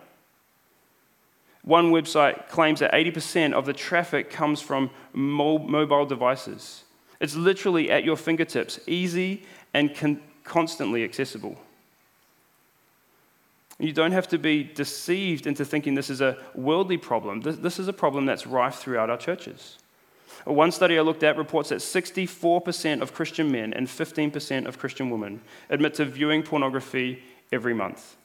One 1.63 1.93
website 1.93 2.49
claims 2.49 2.81
that 2.81 2.93
80% 2.93 3.53
of 3.53 3.65
the 3.65 3.73
traffic 3.73 4.29
comes 4.31 4.61
from 4.61 4.91
mobile 5.13 6.05
devices. 6.05 6.85
It's 7.21 7.37
literally 7.37 7.91
at 7.91 8.03
your 8.03 8.17
fingertips, 8.17 8.81
easy 8.87 9.45
and 9.73 9.95
con- 9.95 10.21
constantly 10.43 11.05
accessible. 11.05 11.57
You 13.79 13.93
don't 13.93 14.13
have 14.13 14.29
to 14.29 14.39
be 14.39 14.65
deceived 14.65 15.47
into 15.47 15.65
thinking 15.65 15.95
this 15.95 16.11
is 16.11 16.21
a 16.21 16.39
worldly 16.55 16.99
problem. 16.99 17.41
This, 17.41 17.57
this 17.57 17.79
is 17.79 17.89
a 17.89 17.93
problem 17.93 18.27
that's 18.27 18.47
rife 18.47 18.77
throughout 18.77 19.11
our 19.11 19.17
churches. 19.17 19.79
One 20.45 20.73
study 20.73 20.99
I 20.99 21.03
looked 21.03 21.23
at 21.23 21.37
reports 21.37 21.69
that 21.69 21.79
64% 21.79 23.03
of 23.03 23.13
Christian 23.13 23.51
men 23.53 23.73
and 23.73 23.87
15% 23.87 24.67
of 24.67 24.79
Christian 24.79 25.11
women 25.11 25.43
admit 25.69 25.95
to 25.95 26.05
viewing 26.05 26.43
pornography 26.43 27.23
every 27.53 27.75
month. 27.75 28.17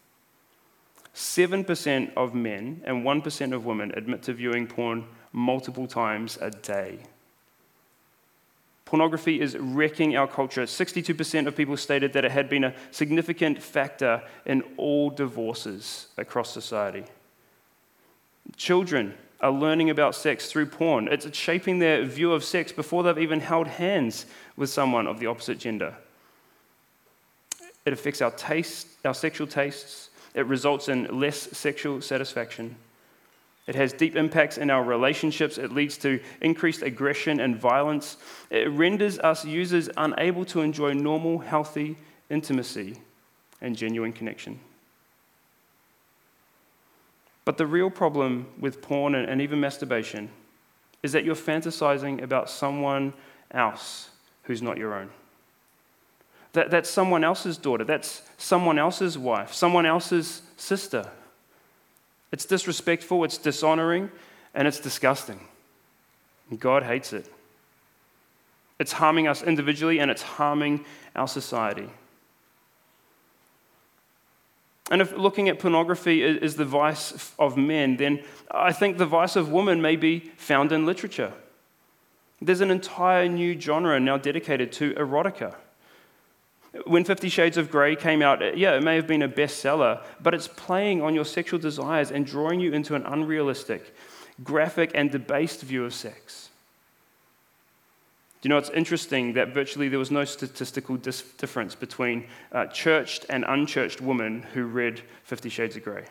7% 1.14 2.12
of 2.18 2.34
men 2.34 2.82
and 2.86 3.04
1% 3.04 3.54
of 3.54 3.66
women 3.66 3.94
admit 3.96 4.24
to 4.24 4.34
viewing 4.34 4.68
porn 4.68 5.06
multiple 5.32 5.88
times 5.88 6.38
a 6.42 6.52
day. 6.52 7.00
Pornography 8.86 9.42
is 9.42 9.58
wrecking 9.58 10.16
our 10.16 10.28
culture. 10.28 10.64
62% 10.64 11.48
of 11.48 11.56
people 11.56 11.76
stated 11.76 12.14
that 12.14 12.24
it 12.24 12.32
had 12.32 12.50
been 12.50 12.66
a 12.66 12.76
significant 12.92 13.62
factor 13.62 14.22
in 14.46 14.62
all 14.78 15.10
divorces 15.10 16.08
across 16.18 16.52
society. 16.52 17.04
Children 18.56 19.16
are 19.46 19.52
learning 19.52 19.92
about 19.92 20.16
sex 20.16 20.52
through 20.52 20.66
porn. 20.66 21.08
It's 21.08 21.38
shaping 21.38 21.78
their 21.78 22.04
view 22.04 22.34
of 22.34 22.44
sex 22.44 22.72
before 22.72 23.04
they've 23.04 23.20
even 23.20 23.40
held 23.40 23.68
hands 23.68 24.26
with 24.58 24.72
someone 24.72 25.06
of 25.06 25.20
the 25.20 25.28
opposite 25.28 25.60
gender. 25.60 25.94
It 27.86 27.94
affects 27.94 28.24
our 28.24 28.32
taste, 28.32 28.88
our 29.06 29.14
sexual 29.14 29.46
tastes. 29.46 30.10
It 30.34 30.48
results 30.48 30.90
in 30.90 31.20
less 31.20 31.38
sexual 31.56 32.02
satisfaction. 32.02 32.76
It 33.68 33.76
has 33.76 33.94
deep 33.94 34.16
impacts 34.16 34.58
in 34.58 34.72
our 34.72 34.84
relationships. 34.84 35.60
It 35.60 35.72
leads 35.72 36.00
to 36.00 36.20
increased 36.42 36.82
aggression 36.82 37.40
and 37.40 37.56
violence. 37.56 38.18
It 38.50 38.72
renders 38.72 39.20
us 39.20 39.46
users 39.46 39.92
unable 39.96 40.46
to 40.46 40.62
enjoy 40.62 40.94
normal, 40.94 41.38
healthy 41.38 41.98
intimacy 42.32 42.98
and 43.62 43.76
genuine 43.76 44.12
connection. 44.12 44.60
But 47.46 47.58
the 47.58 47.68
real 47.68 47.92
problem 47.92 48.48
with 48.60 48.82
porn 48.82 49.14
and 49.14 49.40
even 49.40 49.60
masturbation 49.60 50.30
is 51.04 51.12
that 51.12 51.24
you're 51.24 51.36
fantasizing 51.36 52.24
about 52.24 52.50
someone 52.50 53.14
else 53.52 54.10
who's 54.44 54.64
not 54.64 54.78
your 54.78 54.96
own. 54.96 55.10
That, 56.54 56.72
that's 56.72 56.90
someone 56.90 57.24
else's 57.24 57.58
daughter, 57.58 57.84
that's 57.84 58.24
someone 58.38 58.80
else's 58.80 59.18
wife, 59.18 59.54
someone 59.54 59.86
else's 59.86 60.42
sister. 60.58 61.08
It's 62.32 62.46
disrespectful, 62.46 63.24
it's 63.24 63.38
dishonoring, 63.38 64.10
and 64.54 64.68
it's 64.68 64.80
disgusting. 64.80 65.40
God 66.60 66.84
hates 66.84 67.14
it. 67.14 67.32
It's 68.80 68.94
harming 68.94 69.28
us 69.28 69.42
individually 69.44 70.00
and 70.00 70.10
it's 70.10 70.22
harming 70.22 70.86
our 71.16 71.28
society. 71.28 71.90
And 74.92 75.02
if 75.02 75.18
looking 75.18 75.50
at 75.50 75.58
pornography 75.58 76.22
is 76.22 76.56
the 76.56 76.66
vice 76.66 77.34
of 77.40 77.58
men, 77.58 77.98
then 77.98 78.24
I 78.52 78.72
think 78.72 78.98
the 78.98 79.06
vice 79.06 79.36
of 79.36 79.52
women 79.52 79.82
may 79.82 79.96
be 79.96 80.20
found 80.38 80.72
in 80.72 80.86
literature. 80.86 81.34
There's 82.40 82.62
an 82.62 82.70
entire 82.70 83.28
new 83.28 83.60
genre 83.60 84.00
now 84.00 84.18
dedicated 84.18 84.72
to 84.74 84.94
erotica. 84.94 85.56
When 86.86 87.06
Fifty 87.06 87.30
Shades 87.30 87.58
of 87.58 87.72
Grey 87.72 87.96
came 87.96 88.22
out, 88.22 88.44
uh, 88.44 88.52
yeah, 88.54 88.76
it 88.76 88.84
may 88.84 88.96
have 88.96 89.08
been 89.08 89.22
a 89.22 89.30
bestseller, 89.30 90.04
but 90.22 90.34
it's 90.34 90.50
playing 90.50 91.02
on 91.02 91.16
your 91.16 91.26
sexual 91.26 91.58
desires 91.58 92.12
and 92.12 92.26
drawing 92.26 92.60
you 92.60 92.74
into 92.74 92.96
an 92.96 93.06
unrealistic, 93.06 93.96
graphic, 94.44 94.92
and 94.94 95.10
debased 95.10 95.62
view 95.62 95.86
of 95.86 95.94
sex. 95.94 96.45
You 98.46 98.50
know, 98.50 98.60
it's 98.60 98.70
interesting 98.70 99.34
that 99.34 99.56
virtually 99.56 99.90
there 99.90 99.98
was 99.98 100.12
no 100.12 100.24
statistical 100.24 100.98
dis- 100.98 101.24
difference 101.24 101.74
between 101.74 102.28
uh, 102.52 102.68
churched 102.68 103.26
and 103.28 103.44
unchurched 103.44 104.02
women 104.02 104.44
who 104.54 104.66
read 104.66 105.02
Fifty 105.24 105.50
Shades 105.50 105.76
of 105.76 105.84
Grey. 105.84 106.06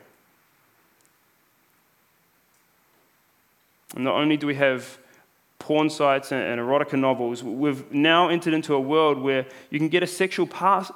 And 3.95 4.03
not 4.03 4.17
only 4.17 4.37
do 4.37 4.49
we 4.49 4.57
have 4.57 4.99
porn 5.61 5.89
sites 5.89 6.33
and, 6.33 6.43
and 6.43 6.61
erotica 6.61 6.99
novels, 6.99 7.45
we've 7.45 7.93
now 7.93 8.29
entered 8.31 8.53
into 8.53 8.75
a 8.75 8.81
world 8.81 9.17
where 9.21 9.47
you 9.71 9.79
can 9.79 9.89
get 9.89 10.03
a 10.03 10.07
sexual 10.09 10.49
pass, 10.49 10.91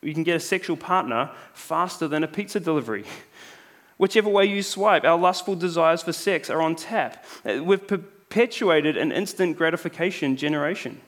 you 0.00 0.14
can 0.14 0.22
get 0.22 0.36
a 0.36 0.40
sexual 0.40 0.76
partner 0.76 1.28
faster 1.54 2.06
than 2.06 2.22
a 2.22 2.28
pizza 2.28 2.60
delivery. 2.60 3.04
Whichever 3.96 4.28
way 4.28 4.44
you 4.44 4.62
swipe, 4.62 5.02
our 5.02 5.18
lustful 5.18 5.56
desires 5.56 6.04
for 6.04 6.12
sex 6.12 6.50
are 6.50 6.62
on 6.62 6.76
tap. 6.76 7.24
Uh, 7.44 7.64
we've 7.64 7.84
perpetuated 8.34 8.96
an 8.96 9.12
instant 9.12 9.56
gratification 9.56 10.36
generation. 10.36 11.00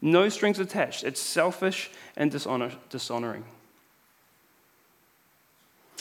No 0.00 0.28
strings 0.28 0.60
attached. 0.60 1.02
It's 1.02 1.20
selfish 1.20 1.90
and 2.16 2.30
dishonor- 2.30 2.78
dishonoring. 2.88 3.42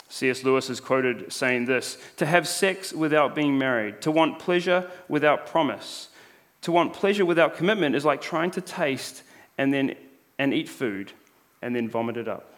C.S. 0.07 0.43
Lewis 0.43 0.69
is 0.69 0.79
quoted 0.79 1.33
saying 1.33 1.65
this 1.65 1.97
To 2.17 2.27
have 2.27 2.47
sex 2.47 2.93
without 2.93 3.33
being 3.33 3.57
married, 3.57 4.03
to 4.03 4.11
want 4.11 4.37
pleasure 4.37 4.87
without 5.09 5.47
promise, 5.47 6.09
to 6.61 6.71
want 6.71 6.93
pleasure 6.93 7.25
without 7.25 7.55
commitment 7.55 7.95
is 7.95 8.05
like 8.05 8.21
trying 8.21 8.51
to 8.51 8.61
taste 8.61 9.23
and 9.57 9.73
then 9.73 9.95
and 10.37 10.53
eat 10.53 10.69
food 10.69 11.11
and 11.63 11.75
then 11.75 11.89
vomit 11.89 12.17
it 12.17 12.27
up. 12.27 12.50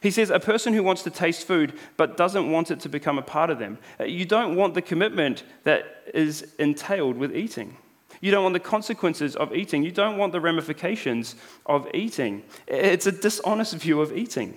He 0.00 0.10
says 0.10 0.30
a 0.30 0.40
person 0.40 0.72
who 0.74 0.82
wants 0.82 1.02
to 1.02 1.10
taste 1.10 1.46
food 1.46 1.74
but 1.96 2.16
doesn't 2.16 2.50
want 2.50 2.70
it 2.70 2.80
to 2.80 2.88
become 2.88 3.18
a 3.18 3.22
part 3.22 3.50
of 3.50 3.58
them. 3.58 3.78
Uh, 4.00 4.04
you 4.04 4.24
don't 4.24 4.56
want 4.56 4.74
the 4.74 4.82
commitment 4.82 5.42
that 5.64 6.02
is 6.14 6.54
entailed 6.58 7.16
with 7.16 7.34
eating. 7.36 7.76
You 8.20 8.30
don't 8.30 8.44
want 8.44 8.52
the 8.52 8.60
consequences 8.60 9.34
of 9.34 9.54
eating. 9.54 9.82
You 9.82 9.90
don't 9.90 10.16
want 10.16 10.32
the 10.32 10.40
ramifications 10.40 11.34
of 11.66 11.88
eating. 11.92 12.44
It's 12.68 13.06
a 13.06 13.12
dishonest 13.12 13.74
view 13.74 14.00
of 14.00 14.16
eating. 14.16 14.56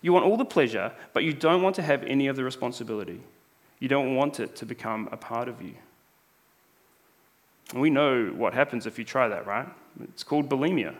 You 0.00 0.12
want 0.12 0.24
all 0.24 0.36
the 0.36 0.44
pleasure, 0.44 0.92
but 1.12 1.22
you 1.24 1.32
don't 1.32 1.62
want 1.62 1.76
to 1.76 1.82
have 1.82 2.02
any 2.04 2.28
of 2.28 2.36
the 2.36 2.44
responsibility. 2.44 3.20
You 3.78 3.88
don't 3.88 4.14
want 4.14 4.40
it 4.40 4.56
to 4.56 4.66
become 4.66 5.08
a 5.12 5.16
part 5.16 5.48
of 5.48 5.60
you. 5.62 5.74
we 7.74 7.90
know 7.90 8.28
what 8.28 8.54
happens 8.54 8.86
if 8.86 8.98
you 8.98 9.04
try 9.04 9.28
that, 9.28 9.46
right? 9.46 9.68
It's 10.04 10.24
called 10.24 10.48
bulimia. 10.48 10.94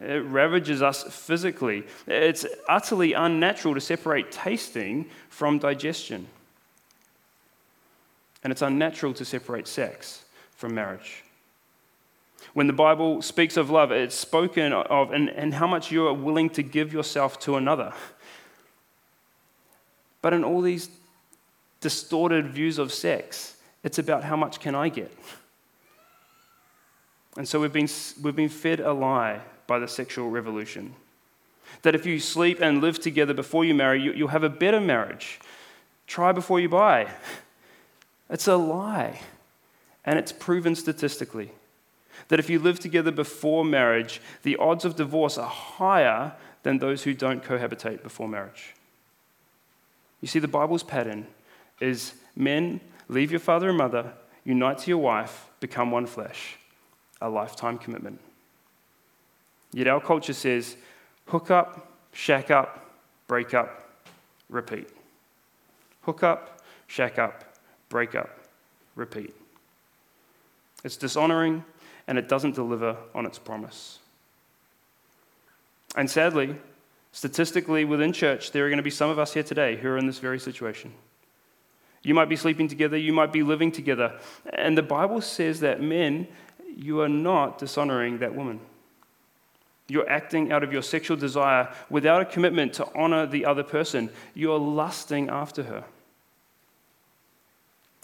It 0.00 0.24
ravages 0.24 0.82
us 0.82 1.02
physically. 1.04 1.84
It's 2.06 2.44
utterly 2.68 3.14
unnatural 3.14 3.74
to 3.74 3.80
separate 3.80 4.30
tasting 4.30 5.06
from 5.30 5.58
digestion. 5.58 6.26
And 8.44 8.50
it's 8.50 8.62
unnatural 8.62 9.14
to 9.14 9.24
separate 9.24 9.66
sex 9.66 10.24
from 10.56 10.74
marriage. 10.74 11.24
When 12.52 12.66
the 12.66 12.72
Bible 12.72 13.22
speaks 13.22 13.56
of 13.56 13.70
love, 13.70 13.90
it's 13.90 14.14
spoken 14.14 14.72
of 14.72 15.12
and, 15.12 15.30
and 15.30 15.54
how 15.54 15.66
much 15.66 15.90
you 15.90 16.06
are 16.06 16.14
willing 16.14 16.50
to 16.50 16.62
give 16.62 16.92
yourself 16.92 17.38
to 17.40 17.56
another. 17.56 17.92
But 20.20 20.34
in 20.34 20.44
all 20.44 20.60
these 20.60 20.90
distorted 21.80 22.48
views 22.48 22.78
of 22.78 22.92
sex, 22.92 23.56
it's 23.82 23.98
about 23.98 24.24
how 24.24 24.36
much 24.36 24.60
can 24.60 24.74
I 24.74 24.90
get? 24.90 25.10
And 27.36 27.48
so 27.48 27.60
we've 27.60 27.72
been, 27.72 27.88
we've 28.22 28.36
been 28.36 28.48
fed 28.48 28.80
a 28.80 28.92
lie 28.92 29.40
by 29.66 29.78
the 29.78 29.88
sexual 29.88 30.30
revolution. 30.30 30.94
That 31.82 31.94
if 31.94 32.06
you 32.06 32.20
sleep 32.20 32.60
and 32.60 32.80
live 32.80 33.00
together 33.00 33.34
before 33.34 33.64
you 33.64 33.74
marry, 33.74 34.00
you, 34.00 34.24
will 34.24 34.30
have 34.30 34.44
a 34.44 34.48
better 34.48 34.80
marriage. 34.80 35.40
Try 36.06 36.32
before 36.32 36.60
you 36.60 36.68
buy. 36.68 37.08
It's 38.30 38.48
a 38.48 38.56
lie. 38.56 39.20
And 40.04 40.18
it's 40.18 40.32
proven 40.32 40.74
statistically 40.74 41.50
that 42.28 42.38
if 42.38 42.50
you 42.50 42.58
live 42.58 42.80
together 42.80 43.10
before 43.10 43.64
marriage, 43.64 44.20
the 44.42 44.56
odds 44.56 44.84
of 44.84 44.96
divorce 44.96 45.38
are 45.38 45.48
higher 45.48 46.32
than 46.62 46.78
those 46.78 47.04
who 47.04 47.14
don't 47.14 47.42
cohabitate 47.42 48.02
before 48.02 48.28
marriage. 48.28 48.74
You 50.20 50.28
see, 50.28 50.38
the 50.38 50.48
Bible's 50.48 50.82
pattern 50.82 51.26
is 51.80 52.14
men, 52.34 52.80
leave 53.08 53.30
your 53.30 53.40
father 53.40 53.68
and 53.68 53.78
mother, 53.78 54.12
unite 54.44 54.78
to 54.78 54.90
your 54.90 54.98
wife, 54.98 55.48
become 55.60 55.90
one 55.90 56.06
flesh, 56.06 56.56
a 57.20 57.28
lifetime 57.28 57.78
commitment. 57.78 58.18
Yet 59.72 59.88
our 59.88 60.00
culture 60.00 60.32
says 60.32 60.76
hook 61.26 61.50
up, 61.50 61.92
shack 62.12 62.50
up, 62.50 62.86
break 63.26 63.54
up, 63.54 63.90
repeat. 64.48 64.88
Hook 66.02 66.22
up, 66.22 66.62
shack 66.86 67.18
up, 67.18 67.44
break 67.88 68.14
up, 68.14 68.38
repeat. 68.94 69.34
it's 70.84 70.96
dishonoring, 70.96 71.64
and 72.06 72.16
it 72.18 72.28
doesn't 72.28 72.54
deliver 72.54 72.96
on 73.14 73.26
its 73.26 73.38
promise. 73.38 73.98
And 75.96 76.10
sadly, 76.10 76.56
statistically 77.12 77.84
within 77.84 78.12
church, 78.12 78.52
there 78.52 78.64
are 78.66 78.68
going 78.68 78.76
to 78.76 78.82
be 78.82 78.90
some 78.90 79.10
of 79.10 79.18
us 79.18 79.34
here 79.34 79.42
today 79.42 79.76
who 79.76 79.88
are 79.88 79.98
in 79.98 80.06
this 80.06 80.18
very 80.18 80.38
situation. 80.38 80.92
You 82.02 82.14
might 82.14 82.28
be 82.28 82.36
sleeping 82.36 82.68
together, 82.68 82.96
you 82.96 83.12
might 83.12 83.32
be 83.32 83.42
living 83.42 83.72
together. 83.72 84.20
And 84.52 84.78
the 84.78 84.82
Bible 84.82 85.20
says 85.20 85.60
that 85.60 85.80
men, 85.80 86.28
you 86.76 87.00
are 87.00 87.08
not 87.08 87.58
dishonoring 87.58 88.18
that 88.18 88.34
woman. 88.34 88.60
You're 89.88 90.08
acting 90.08 90.50
out 90.50 90.64
of 90.64 90.72
your 90.72 90.82
sexual 90.82 91.16
desire 91.16 91.72
without 91.88 92.22
a 92.22 92.24
commitment 92.24 92.72
to 92.74 92.88
honor 92.94 93.26
the 93.26 93.44
other 93.44 93.62
person. 93.62 94.10
You're 94.34 94.58
lusting 94.58 95.28
after 95.28 95.62
her. 95.64 95.84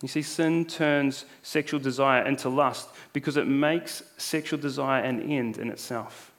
You 0.01 0.09
see, 0.09 0.23
sin 0.23 0.65
turns 0.65 1.25
sexual 1.43 1.81
desire 1.81 2.25
into 2.25 2.49
lust 2.49 2.89
because 3.13 3.37
it 3.37 3.47
makes 3.47 4.03
sexual 4.17 4.59
desire 4.59 5.03
an 5.03 5.31
end 5.31 5.59
in 5.59 5.71
itself 5.71 6.33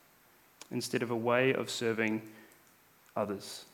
instead 0.72 1.02
of 1.02 1.12
a 1.12 1.16
way 1.16 1.54
of 1.54 1.70
serving 1.70 2.22
others. 3.16 3.66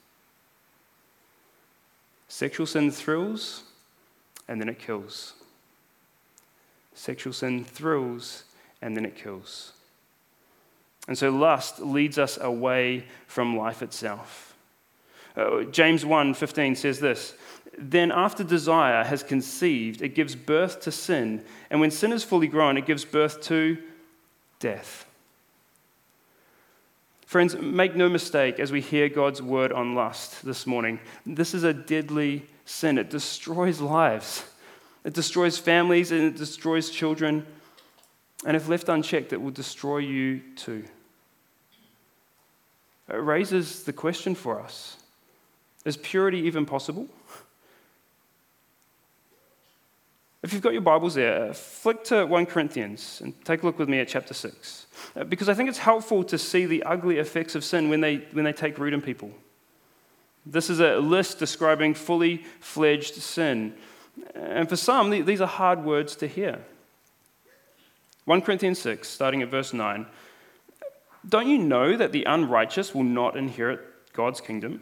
Sexual 2.27 2.67
sin 2.67 2.91
thrills 2.91 3.63
and 4.47 4.61
then 4.61 4.69
it 4.69 4.77
kills. 4.77 5.33
Sexual 6.93 7.33
sin 7.33 7.63
thrills 7.63 8.43
and 8.81 8.95
then 8.95 9.05
it 9.05 9.15
kills. 9.15 9.73
And 11.09 11.17
so 11.17 11.31
lust 11.31 11.79
leads 11.81 12.19
us 12.19 12.37
away 12.39 13.03
from 13.25 13.57
life 13.57 13.81
itself. 13.81 14.55
Uh, 15.35 15.63
James 15.63 16.05
1:15 16.05 16.77
says 16.77 16.99
this, 16.99 17.33
then 17.79 18.11
after 18.11 18.43
desire 18.43 19.03
has 19.03 19.23
conceived, 19.23 20.03
it 20.03 20.09
gives 20.09 20.35
birth 20.35 20.81
to 20.81 20.91
sin, 20.91 21.43
and 21.71 21.79
when 21.79 21.89
sin 21.89 22.11
is 22.11 22.23
fully 22.23 22.47
grown, 22.47 22.77
it 22.77 22.85
gives 22.85 23.05
birth 23.05 23.41
to 23.43 23.77
death. 24.59 25.07
Friends, 27.25 27.55
make 27.55 27.95
no 27.95 28.07
mistake 28.07 28.59
as 28.59 28.71
we 28.71 28.81
hear 28.81 29.09
God's 29.09 29.41
word 29.41 29.71
on 29.71 29.95
lust 29.95 30.45
this 30.45 30.67
morning. 30.67 30.99
This 31.25 31.53
is 31.55 31.63
a 31.63 31.73
deadly 31.73 32.45
sin. 32.65 32.97
It 32.99 33.09
destroys 33.09 33.79
lives, 33.79 34.43
it 35.03 35.13
destroys 35.13 35.57
families, 35.57 36.11
and 36.11 36.21
it 36.21 36.35
destroys 36.35 36.91
children. 36.91 37.47
And 38.45 38.55
if 38.55 38.67
left 38.67 38.89
unchecked, 38.89 39.33
it 39.33 39.41
will 39.41 39.51
destroy 39.51 39.97
you 39.97 40.41
too. 40.55 40.83
It 43.09 43.15
raises 43.15 43.83
the 43.83 43.93
question 43.93 44.35
for 44.35 44.61
us 44.61 44.97
is 45.85 45.97
purity 45.97 46.39
even 46.39 46.65
possible? 46.65 47.07
If 50.41 50.53
you've 50.53 50.61
got 50.61 50.73
your 50.73 50.81
Bibles 50.81 51.15
there, 51.15 51.53
flick 51.53 52.03
to 52.05 52.25
1 52.25 52.45
Corinthians 52.45 53.21
and 53.23 53.33
take 53.43 53.63
a 53.63 53.65
look 53.65 53.77
with 53.77 53.89
me 53.89 53.99
at 53.99 54.07
chapter 54.07 54.33
6. 54.33 54.85
Uh, 55.15 55.23
because 55.25 55.49
I 55.49 55.53
think 55.53 55.67
it's 55.67 55.79
helpful 55.79 56.23
to 56.25 56.37
see 56.37 56.65
the 56.65 56.83
ugly 56.83 57.17
effects 57.17 57.55
of 57.55 57.63
sin 57.63 57.89
when 57.89 58.01
they, 58.01 58.17
when 58.31 58.45
they 58.45 58.53
take 58.53 58.77
root 58.77 58.93
in 58.93 59.01
people. 59.01 59.31
This 60.45 60.69
is 60.69 60.79
a 60.79 60.97
list 60.97 61.39
describing 61.39 61.93
fully 61.93 62.45
fledged 62.61 63.15
sin. 63.15 63.73
And 64.33 64.69
for 64.69 64.77
some, 64.77 65.09
these 65.25 65.41
are 65.41 65.47
hard 65.47 65.83
words 65.83 66.15
to 66.17 66.27
hear. 66.27 66.59
1 68.25 68.41
Corinthians 68.41 68.79
6, 68.79 69.07
starting 69.07 69.41
at 69.41 69.49
verse 69.49 69.73
9. 69.73 70.05
Don't 71.27 71.47
you 71.47 71.57
know 71.57 71.97
that 71.97 72.11
the 72.11 72.23
unrighteous 72.23 72.93
will 72.95 73.03
not 73.03 73.35
inherit 73.35 74.13
God's 74.13 74.41
kingdom? 74.41 74.81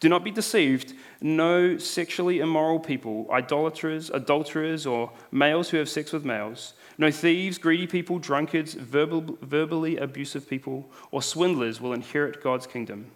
Do 0.00 0.08
not 0.08 0.24
be 0.24 0.30
deceived. 0.30 0.94
No 1.20 1.78
sexually 1.78 2.40
immoral 2.40 2.80
people, 2.80 3.28
idolaters, 3.30 4.10
adulterers, 4.10 4.86
or 4.86 5.12
males 5.30 5.70
who 5.70 5.76
have 5.76 5.88
sex 5.88 6.12
with 6.12 6.24
males, 6.24 6.74
no 6.98 7.10
thieves, 7.10 7.58
greedy 7.58 7.86
people, 7.86 8.18
drunkards, 8.18 8.74
verbal, 8.74 9.38
verbally 9.42 9.96
abusive 9.96 10.48
people, 10.48 10.90
or 11.10 11.22
swindlers 11.22 11.80
will 11.80 11.92
inherit 11.92 12.42
God's 12.42 12.66
kingdom. 12.66 13.10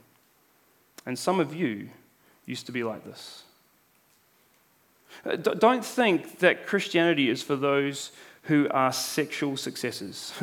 And 1.07 1.19
some 1.19 1.41
of 1.41 1.55
you 1.55 1.89
used 2.47 2.67
to 2.67 2.73
be 2.73 2.85
like 2.85 3.05
this. 3.05 3.45
Uh, 5.25 5.37
don't 5.37 5.85
think 5.85 6.39
that 6.39 6.67
Christianity 6.67 7.29
is 7.31 7.43
for 7.43 7.57
those 7.57 8.13
who 8.45 8.69
are 8.71 8.93
sexual 8.93 9.57
successes. 9.57 10.33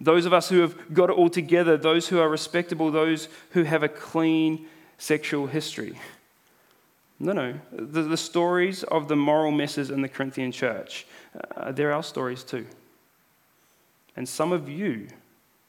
those 0.00 0.24
of 0.24 0.32
us 0.32 0.48
who 0.48 0.60
have 0.60 0.94
got 0.94 1.10
it 1.10 1.16
all 1.16 1.28
together, 1.28 1.76
those 1.76 2.08
who 2.08 2.18
are 2.18 2.28
respectable, 2.28 2.90
those 2.90 3.28
who 3.50 3.64
have 3.64 3.82
a 3.82 3.88
clean 3.88 4.66
sexual 4.98 5.46
history. 5.46 5.98
No, 7.18 7.32
no. 7.32 7.54
The, 7.70 8.02
the 8.02 8.16
stories 8.16 8.82
of 8.84 9.08
the 9.08 9.16
moral 9.16 9.50
messes 9.50 9.90
in 9.90 10.00
the 10.00 10.08
Corinthian 10.08 10.52
church, 10.52 11.06
uh, 11.54 11.70
they're 11.72 11.92
our 11.92 12.02
stories 12.02 12.42
too. 12.42 12.66
And 14.16 14.26
some 14.26 14.52
of 14.52 14.68
you 14.68 15.08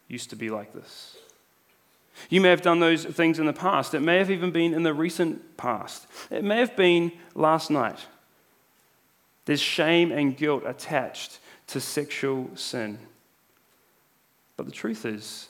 used 0.07 0.29
to 0.29 0.35
be 0.35 0.49
like 0.49 0.73
this. 0.73 1.17
You 2.29 2.41
may 2.41 2.49
have 2.49 2.61
done 2.61 2.79
those 2.79 3.03
things 3.05 3.39
in 3.39 3.45
the 3.45 3.53
past. 3.53 3.93
It 3.93 4.01
may 4.01 4.17
have 4.17 4.31
even 4.31 4.51
been 4.51 4.73
in 4.73 4.83
the 4.83 4.93
recent 4.93 5.57
past. 5.57 6.07
It 6.29 6.43
may 6.43 6.57
have 6.57 6.75
been 6.75 7.11
last 7.35 7.69
night. 7.69 7.99
There's 9.45 9.61
shame 9.61 10.11
and 10.11 10.37
guilt 10.37 10.63
attached 10.65 11.39
to 11.67 11.81
sexual 11.81 12.49
sin. 12.55 12.99
But 14.57 14.65
the 14.65 14.71
truth 14.71 15.05
is, 15.05 15.47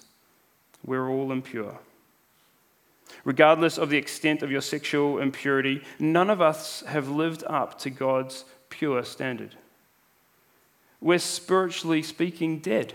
we're 0.85 1.09
all 1.09 1.31
impure. 1.31 1.79
Regardless 3.25 3.77
of 3.77 3.89
the 3.89 3.97
extent 3.97 4.41
of 4.41 4.51
your 4.51 4.61
sexual 4.61 5.19
impurity, 5.19 5.83
none 5.99 6.29
of 6.29 6.41
us 6.41 6.81
have 6.87 7.09
lived 7.09 7.43
up 7.45 7.77
to 7.79 7.89
God's 7.89 8.45
pure 8.69 9.03
standard. 9.03 9.55
We're 11.01 11.19
spiritually 11.19 12.03
speaking 12.03 12.59
dead. 12.59 12.93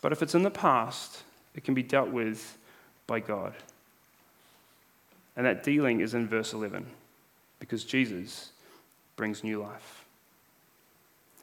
But 0.00 0.12
if 0.12 0.22
it's 0.22 0.34
in 0.34 0.42
the 0.42 0.50
past, 0.50 1.22
it 1.54 1.64
can 1.64 1.74
be 1.74 1.82
dealt 1.82 2.10
with 2.10 2.58
by 3.06 3.20
God. 3.20 3.54
And 5.36 5.46
that 5.46 5.62
dealing 5.62 6.00
is 6.00 6.14
in 6.14 6.28
verse 6.28 6.52
11, 6.52 6.86
because 7.58 7.84
Jesus 7.84 8.52
brings 9.16 9.42
new 9.42 9.60
life. 9.62 10.01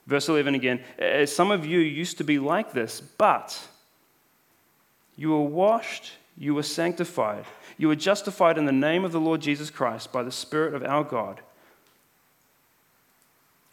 Verse 0.09 0.27
11 0.27 0.55
again 0.55 0.81
uh, 0.99 1.27
Some 1.27 1.51
of 1.51 1.67
you 1.67 1.79
used 1.79 2.17
to 2.17 2.23
be 2.23 2.39
like 2.39 2.73
this, 2.73 2.99
but 2.99 3.67
you 5.15 5.29
were 5.29 5.41
washed, 5.41 6.13
you 6.35 6.55
were 6.55 6.63
sanctified, 6.63 7.45
you 7.77 7.87
were 7.87 7.95
justified 7.95 8.57
in 8.57 8.65
the 8.65 8.71
name 8.71 9.05
of 9.05 9.11
the 9.11 9.19
Lord 9.19 9.39
Jesus 9.39 9.69
Christ 9.69 10.11
by 10.11 10.23
the 10.23 10.31
Spirit 10.31 10.73
of 10.73 10.83
our 10.83 11.03
God. 11.03 11.41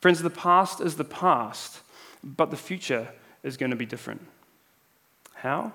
Friends, 0.03 0.21
the 0.21 0.29
past 0.29 0.83
is 0.83 0.97
the 0.97 1.05
past, 1.05 1.81
but 2.23 2.51
the 2.51 2.57
future 2.57 3.09
is 3.43 3.57
going 3.57 3.71
to 3.71 3.77
be 3.77 3.87
different. 3.87 4.21
How? 5.37 5.73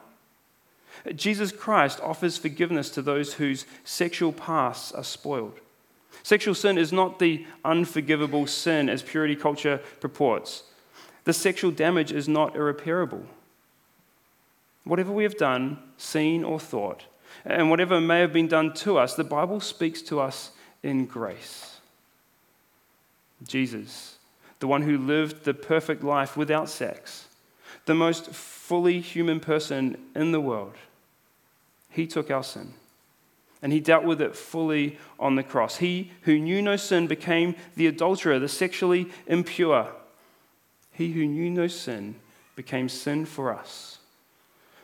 Jesus 1.15 1.51
Christ 1.51 1.99
offers 2.01 2.37
forgiveness 2.37 2.91
to 2.91 3.01
those 3.01 3.33
whose 3.33 3.65
sexual 3.83 4.31
pasts 4.31 4.91
are 4.91 5.03
spoiled. 5.03 5.59
Sexual 6.23 6.55
sin 6.55 6.77
is 6.77 6.91
not 6.91 7.19
the 7.19 7.45
unforgivable 7.65 8.47
sin 8.47 8.89
as 8.89 9.01
purity 9.01 9.35
culture 9.35 9.81
purports. 9.99 10.63
The 11.23 11.33
sexual 11.33 11.71
damage 11.71 12.11
is 12.11 12.27
not 12.27 12.55
irreparable. 12.55 13.25
Whatever 14.83 15.11
we 15.11 15.23
have 15.23 15.37
done, 15.37 15.77
seen, 15.97 16.43
or 16.43 16.59
thought, 16.59 17.05
and 17.45 17.69
whatever 17.69 18.01
may 18.01 18.19
have 18.19 18.33
been 18.33 18.47
done 18.47 18.73
to 18.73 18.97
us, 18.97 19.15
the 19.15 19.23
Bible 19.23 19.59
speaks 19.59 20.01
to 20.03 20.19
us 20.19 20.51
in 20.83 21.05
grace. 21.05 21.79
Jesus, 23.47 24.17
the 24.59 24.67
one 24.67 24.83
who 24.83 24.97
lived 24.97 25.43
the 25.43 25.53
perfect 25.53 26.03
life 26.03 26.35
without 26.35 26.69
sex, 26.69 27.27
the 27.85 27.95
most 27.95 28.27
fully 28.31 28.99
human 28.99 29.39
person 29.39 29.97
in 30.15 30.31
the 30.31 30.41
world, 30.41 30.75
he 31.89 32.05
took 32.05 32.29
our 32.29 32.43
sin 32.43 32.73
and 33.61 33.71
he 33.71 33.79
dealt 33.79 34.03
with 34.03 34.21
it 34.21 34.35
fully 34.35 34.97
on 35.19 35.35
the 35.35 35.43
cross. 35.43 35.77
He 35.77 36.11
who 36.21 36.39
knew 36.39 36.61
no 36.61 36.75
sin 36.75 37.07
became 37.07 37.55
the 37.75 37.87
adulterer, 37.87 38.39
the 38.39 38.47
sexually 38.47 39.09
impure. 39.27 39.89
He 40.91 41.11
who 41.11 41.25
knew 41.25 41.49
no 41.49 41.67
sin 41.67 42.15
became 42.55 42.89
sin 42.89 43.25
for 43.25 43.53
us 43.53 43.99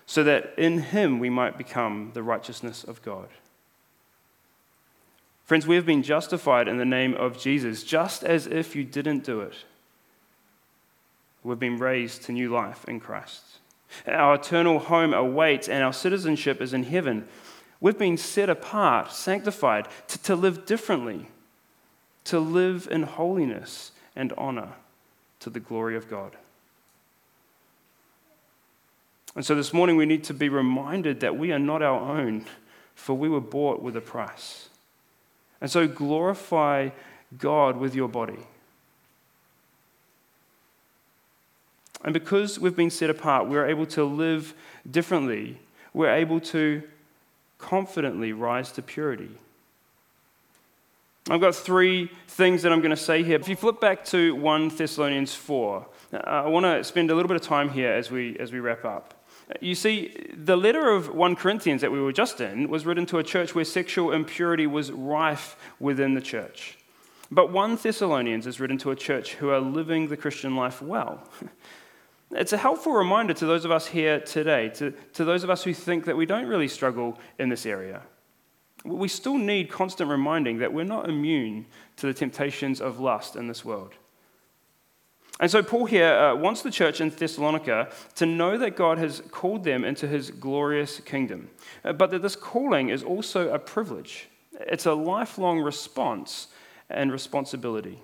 so 0.08 0.24
that 0.24 0.54
in 0.58 0.80
him 0.80 1.20
we 1.20 1.30
might 1.30 1.58
become 1.58 2.12
the 2.14 2.24
righteousness 2.24 2.84
of 2.84 3.04
God. 3.04 3.28
Friends, 5.44 5.68
we 5.68 5.76
have 5.76 5.86
been 5.86 6.02
justified 6.02 6.68
in 6.68 6.78
the 6.78 6.86
name 6.86 7.14
of 7.14 7.38
Jesus, 7.38 7.84
just 7.84 8.24
as 8.24 8.48
if 8.48 8.76
you 8.76 8.84
didn't 8.84 9.26
do 9.26 9.42
it. 9.42 9.54
We've 11.44 11.60
been 11.60 11.78
raised 11.78 12.24
to 12.24 12.32
new 12.32 12.50
life 12.50 12.86
in 12.88 13.00
Christ. 13.00 13.44
Our 14.08 14.36
eternal 14.36 14.80
home 14.80 15.14
awaits, 15.14 15.70
and 15.70 15.84
our 15.84 15.94
citizenship 15.94 16.62
is 16.62 16.74
in 16.74 16.84
heaven. 16.84 17.28
We've 17.80 17.98
been 17.98 18.18
set 18.18 18.50
apart, 18.50 19.12
sanctified, 19.12 19.88
to, 20.08 20.18
to 20.24 20.36
live 20.36 20.66
differently, 20.66 21.28
to 22.26 22.40
live 22.40 22.88
in 22.90 23.04
holiness 23.04 23.92
and 24.16 24.34
honor 24.38 24.74
to 25.42 25.50
the 25.50 25.60
glory 25.60 25.96
of 25.96 26.10
God. 26.10 26.36
And 29.36 29.46
so 29.46 29.54
this 29.54 29.72
morning 29.72 29.96
we 29.96 30.08
need 30.08 30.24
to 30.26 30.34
be 30.34 30.50
reminded 30.50 31.20
that 31.20 31.38
we 31.38 31.52
are 31.52 31.60
not 31.60 31.84
our 31.84 32.18
own, 32.18 32.46
for 32.96 33.14
we 33.14 33.30
were 33.30 33.40
bought 33.40 33.84
with 33.84 33.96
a 33.96 34.02
price. 34.02 34.70
And 35.62 35.70
so 35.70 35.88
glorify 35.88 36.90
God 37.38 37.78
with 37.78 37.94
your 37.94 38.08
body. 38.08 38.40
And 42.04 42.14
because 42.14 42.60
we've 42.60 42.76
been 42.76 42.90
set 42.90 43.10
apart, 43.10 43.48
we're 43.48 43.68
able 43.68 43.86
to 43.88 44.04
live 44.04 44.56
differently. 44.90 45.60
We're 45.94 46.14
able 46.14 46.40
to 46.40 46.82
confidently 47.58 48.34
rise 48.34 48.72
to 48.74 48.82
purity. 48.82 49.32
I've 51.30 51.42
got 51.42 51.56
three 51.56 52.10
things 52.28 52.62
that 52.62 52.72
I'm 52.72 52.80
going 52.80 52.92
to 52.92 52.96
say 52.96 53.22
here. 53.22 53.38
If 53.38 53.50
you 53.50 53.56
flip 53.56 53.82
back 53.82 54.06
to 54.06 54.34
1 54.36 54.70
Thessalonians 54.70 55.34
4, 55.34 55.86
uh, 56.14 56.18
I 56.18 56.48
want 56.48 56.66
to 56.66 56.84
spend 56.84 57.12
a 57.12 57.16
little 57.16 57.28
bit 57.28 57.36
of 57.36 57.42
time 57.42 57.70
here 57.70 57.92
as 57.92 58.10
we, 58.10 58.38
as 58.40 58.54
we 58.54 58.60
wrap 58.60 58.86
up. 58.86 59.14
You 59.60 59.76
see, 59.76 60.26
the 60.34 60.56
letter 60.56 60.90
of 60.90 61.14
1 61.14 61.36
Corinthians 61.36 61.82
that 61.82 61.92
we 61.92 62.00
were 62.00 62.14
just 62.14 62.40
in 62.40 62.70
was 62.70 62.86
written 62.86 63.06
to 63.08 63.18
a 63.18 63.24
church 63.24 63.56
where 63.56 63.66
sexual 63.66 64.14
impurity 64.14 64.68
was 64.68 64.92
rife 64.92 65.58
within 65.80 66.14
the 66.14 66.22
church. 66.22 66.78
But 67.30 67.52
1 67.52 67.78
Thessalonians 67.78 68.48
is 68.48 68.60
written 68.60 68.78
to 68.80 68.92
a 68.92 68.96
church 68.96 69.36
who 69.36 69.50
are 69.50 69.60
living 69.60 70.08
the 70.08 70.18
Christian 70.18 70.56
life 70.56 70.82
well. 70.82 71.24
It's 72.32 72.54
a 72.54 72.58
helpful 72.58 72.94
reminder 72.94 73.34
to 73.34 73.46
those 73.46 73.64
of 73.64 73.72
us 73.72 73.88
here 73.88 74.20
today, 74.20 74.70
to, 74.76 74.92
to 75.14 75.24
those 75.24 75.44
of 75.44 75.50
us 75.50 75.64
who 75.64 75.74
think 75.74 76.06
that 76.06 76.18
we 76.18 76.26
don't 76.26 76.48
really 76.48 76.68
struggle 76.68 77.18
in 77.40 77.50
this 77.50 77.66
area. 77.66 78.02
We 78.84 79.08
still 79.08 79.38
need 79.38 79.70
constant 79.70 80.10
reminding 80.10 80.58
that 80.60 80.74
we're 80.74 80.84
not 80.84 81.10
immune 81.10 81.66
to 81.98 82.06
the 82.06 82.14
temptations 82.14 82.82
of 82.82 83.00
lust 83.00 83.36
in 83.36 83.48
this 83.48 83.64
world. 83.64 83.94
And 85.40 85.52
so, 85.52 85.62
Paul 85.62 85.86
here 85.86 86.14
uh, 86.14 86.36
wants 86.36 86.64
the 86.64 86.72
church 86.72 87.00
in 87.00 87.10
Thessalonica 87.10 87.90
to 88.16 88.26
know 88.26 88.58
that 88.58 88.76
God 88.76 88.98
has 88.98 89.22
called 89.30 89.64
them 89.64 89.86
into 89.86 90.08
his 90.08 90.32
glorious 90.32 91.00
kingdom, 91.00 91.50
uh, 91.86 91.94
but 91.94 92.10
that 92.10 92.24
this 92.24 92.36
calling 92.36 92.90
is 92.90 93.04
also 93.04 93.54
a 93.54 93.60
privilege. 93.60 94.30
It's 94.62 94.88
a 94.88 94.94
lifelong 94.94 95.60
response 95.60 96.48
and 96.90 97.12
responsibility. 97.12 98.00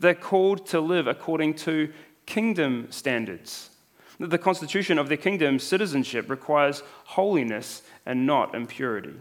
They're 0.00 0.14
called 0.14 0.66
to 0.68 0.80
live 0.80 1.06
according 1.06 1.54
to 1.54 1.92
kingdom 2.26 2.88
standards. 2.90 3.70
That 4.18 4.30
The 4.30 4.38
constitution 4.38 4.98
of 4.98 5.08
their 5.08 5.16
kingdom 5.16 5.58
citizenship 5.58 6.30
requires 6.30 6.82
holiness 7.04 7.82
and 8.06 8.26
not 8.26 8.54
impurity. 8.54 9.14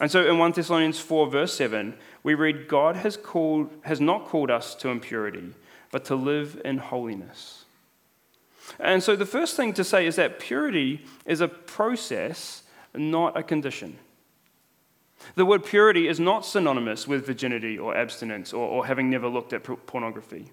And 0.00 0.10
so 0.10 0.26
in 0.26 0.38
1 0.38 0.52
Thessalonians 0.52 0.98
4, 0.98 1.30
verse 1.30 1.54
7, 1.54 1.94
we 2.22 2.34
read, 2.34 2.68
God 2.68 2.96
has, 2.96 3.16
called, 3.16 3.70
has 3.82 4.00
not 4.00 4.26
called 4.26 4.50
us 4.50 4.74
to 4.76 4.88
impurity, 4.88 5.52
but 5.90 6.04
to 6.06 6.14
live 6.14 6.60
in 6.64 6.78
holiness. 6.78 7.64
And 8.78 9.02
so 9.02 9.16
the 9.16 9.26
first 9.26 9.56
thing 9.56 9.74
to 9.74 9.84
say 9.84 10.06
is 10.06 10.16
that 10.16 10.38
purity 10.38 11.04
is 11.26 11.40
a 11.40 11.48
process, 11.48 12.62
not 12.94 13.36
a 13.36 13.42
condition. 13.42 13.98
The 15.34 15.44
word 15.44 15.64
purity 15.64 16.08
is 16.08 16.18
not 16.18 16.46
synonymous 16.46 17.06
with 17.06 17.26
virginity 17.26 17.78
or 17.78 17.94
abstinence 17.94 18.52
or, 18.52 18.66
or 18.66 18.86
having 18.86 19.10
never 19.10 19.28
looked 19.28 19.52
at 19.52 19.64
pornography. 19.64 20.50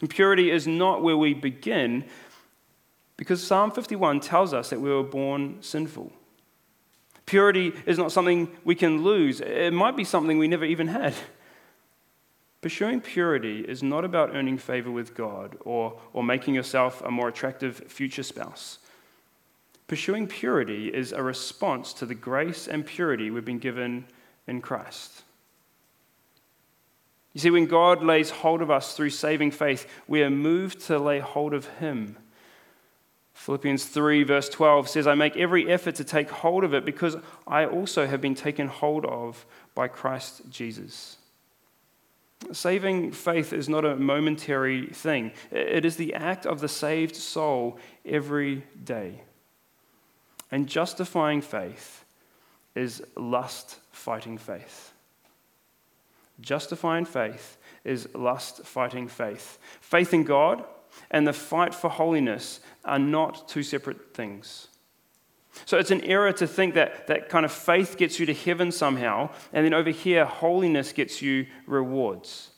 And 0.00 0.10
purity 0.10 0.50
is 0.50 0.66
not 0.66 1.02
where 1.02 1.16
we 1.16 1.34
begin 1.34 2.04
because 3.16 3.42
Psalm 3.42 3.70
51 3.70 4.20
tells 4.20 4.52
us 4.52 4.70
that 4.70 4.80
we 4.80 4.90
were 4.90 5.02
born 5.02 5.58
sinful. 5.62 6.12
Purity 7.24 7.72
is 7.86 7.98
not 7.98 8.12
something 8.12 8.48
we 8.64 8.74
can 8.74 9.02
lose, 9.02 9.40
it 9.40 9.72
might 9.72 9.96
be 9.96 10.04
something 10.04 10.38
we 10.38 10.48
never 10.48 10.64
even 10.64 10.88
had. 10.88 11.14
Pursuing 12.60 13.00
purity 13.00 13.60
is 13.60 13.82
not 13.82 14.04
about 14.04 14.34
earning 14.34 14.58
favor 14.58 14.90
with 14.90 15.14
God 15.14 15.56
or, 15.60 16.00
or 16.12 16.24
making 16.24 16.54
yourself 16.54 17.02
a 17.02 17.10
more 17.10 17.28
attractive 17.28 17.76
future 17.88 18.22
spouse. 18.22 18.78
Pursuing 19.86 20.26
purity 20.26 20.88
is 20.88 21.12
a 21.12 21.22
response 21.22 21.92
to 21.94 22.06
the 22.06 22.14
grace 22.14 22.66
and 22.66 22.84
purity 22.84 23.30
we've 23.30 23.44
been 23.44 23.58
given 23.58 24.06
in 24.46 24.60
Christ. 24.60 25.22
You 27.36 27.40
see, 27.40 27.50
when 27.50 27.66
God 27.66 28.02
lays 28.02 28.30
hold 28.30 28.62
of 28.62 28.70
us 28.70 28.94
through 28.94 29.10
saving 29.10 29.50
faith, 29.50 29.86
we 30.08 30.22
are 30.22 30.30
moved 30.30 30.80
to 30.86 30.98
lay 30.98 31.18
hold 31.18 31.52
of 31.52 31.66
Him. 31.66 32.16
Philippians 33.34 33.84
3, 33.84 34.22
verse 34.22 34.48
12 34.48 34.88
says, 34.88 35.06
I 35.06 35.14
make 35.16 35.36
every 35.36 35.70
effort 35.70 35.96
to 35.96 36.04
take 36.04 36.30
hold 36.30 36.64
of 36.64 36.72
it 36.72 36.86
because 36.86 37.14
I 37.46 37.66
also 37.66 38.06
have 38.06 38.22
been 38.22 38.34
taken 38.34 38.68
hold 38.68 39.04
of 39.04 39.44
by 39.74 39.86
Christ 39.86 40.48
Jesus. 40.48 41.18
Saving 42.52 43.12
faith 43.12 43.52
is 43.52 43.68
not 43.68 43.84
a 43.84 43.96
momentary 43.96 44.86
thing, 44.86 45.32
it 45.50 45.84
is 45.84 45.96
the 45.96 46.14
act 46.14 46.46
of 46.46 46.60
the 46.60 46.68
saved 46.68 47.16
soul 47.16 47.78
every 48.06 48.64
day. 48.82 49.20
And 50.50 50.66
justifying 50.66 51.42
faith 51.42 52.02
is 52.74 53.02
lust 53.14 53.78
fighting 53.92 54.38
faith. 54.38 54.94
Justifying 56.40 57.04
faith 57.04 57.56
is 57.84 58.08
lust 58.14 58.64
fighting 58.64 59.08
faith. 59.08 59.58
Faith 59.80 60.12
in 60.12 60.24
God 60.24 60.64
and 61.10 61.26
the 61.26 61.32
fight 61.32 61.74
for 61.74 61.90
holiness 61.90 62.60
are 62.84 62.98
not 62.98 63.48
two 63.48 63.62
separate 63.62 64.14
things. 64.14 64.68
So 65.64 65.78
it's 65.78 65.90
an 65.90 66.04
error 66.04 66.32
to 66.34 66.46
think 66.46 66.74
that 66.74 67.06
that 67.06 67.28
kind 67.28 67.46
of 67.46 67.52
faith 67.52 67.96
gets 67.96 68.20
you 68.20 68.26
to 68.26 68.34
heaven 68.34 68.70
somehow, 68.70 69.30
and 69.52 69.64
then 69.64 69.72
over 69.72 69.90
here, 69.90 70.26
holiness 70.26 70.92
gets 70.92 71.22
you 71.22 71.46
rewards. 71.66 72.50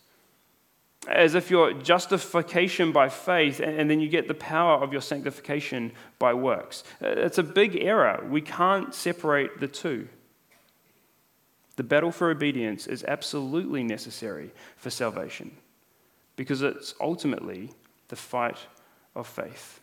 As 1.06 1.36
if 1.36 1.48
your 1.50 1.72
justification 1.72 2.90
by 2.90 3.08
faith, 3.08 3.60
and 3.60 3.88
then 3.88 4.00
you 4.00 4.08
get 4.08 4.26
the 4.26 4.34
power 4.34 4.82
of 4.82 4.92
your 4.92 5.00
sanctification 5.00 5.92
by 6.18 6.34
works. 6.34 6.82
Uh, 7.02 7.08
it's 7.08 7.38
a 7.38 7.42
big 7.44 7.76
error. 7.76 8.26
We 8.28 8.40
can't 8.40 8.92
separate 8.92 9.60
the 9.60 9.68
two. 9.68 10.08
The 11.78 11.84
battle 11.84 12.10
for 12.10 12.28
obedience 12.28 12.88
is 12.88 13.04
absolutely 13.04 13.84
necessary 13.84 14.50
for 14.78 14.90
salvation 14.90 15.52
because 16.34 16.60
it's 16.60 16.92
ultimately 17.00 17.70
the 18.08 18.16
fight 18.16 18.58
of 19.14 19.28
faith. 19.28 19.78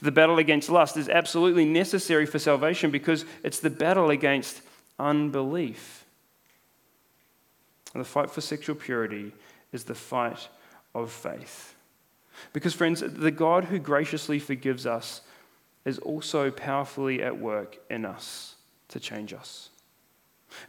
The 0.00 0.10
battle 0.10 0.38
against 0.38 0.70
lust 0.70 0.96
is 0.96 1.10
absolutely 1.10 1.66
necessary 1.66 2.24
for 2.24 2.38
salvation 2.38 2.90
because 2.90 3.26
it's 3.42 3.60
the 3.60 3.68
battle 3.68 4.08
against 4.08 4.62
unbelief. 4.98 6.06
And 7.92 8.00
the 8.00 8.08
fight 8.08 8.30
for 8.30 8.40
sexual 8.40 8.76
purity 8.76 9.34
is 9.72 9.84
the 9.84 9.94
fight 9.94 10.48
of 10.94 11.12
faith. 11.12 11.74
Because, 12.54 12.72
friends, 12.72 13.04
the 13.06 13.30
God 13.30 13.64
who 13.64 13.78
graciously 13.78 14.38
forgives 14.38 14.86
us 14.86 15.20
is 15.84 15.98
also 15.98 16.50
powerfully 16.50 17.22
at 17.22 17.38
work 17.38 17.76
in 17.90 18.06
us 18.06 18.54
to 18.88 18.98
change 18.98 19.34
us. 19.34 19.68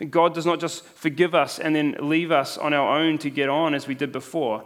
God 0.10 0.34
does 0.34 0.45
not 0.45 0.60
just 0.60 0.84
forgive 0.84 1.34
us 1.36 1.60
and 1.60 1.76
then 1.76 1.95
leave 2.00 2.32
us 2.32 2.58
on 2.58 2.73
our 2.73 2.97
own 2.97 3.17
to 3.19 3.30
get 3.30 3.50
on 3.50 3.73
as 3.73 3.88
we 3.88 3.95
did 3.95 4.12
before. 4.12 4.65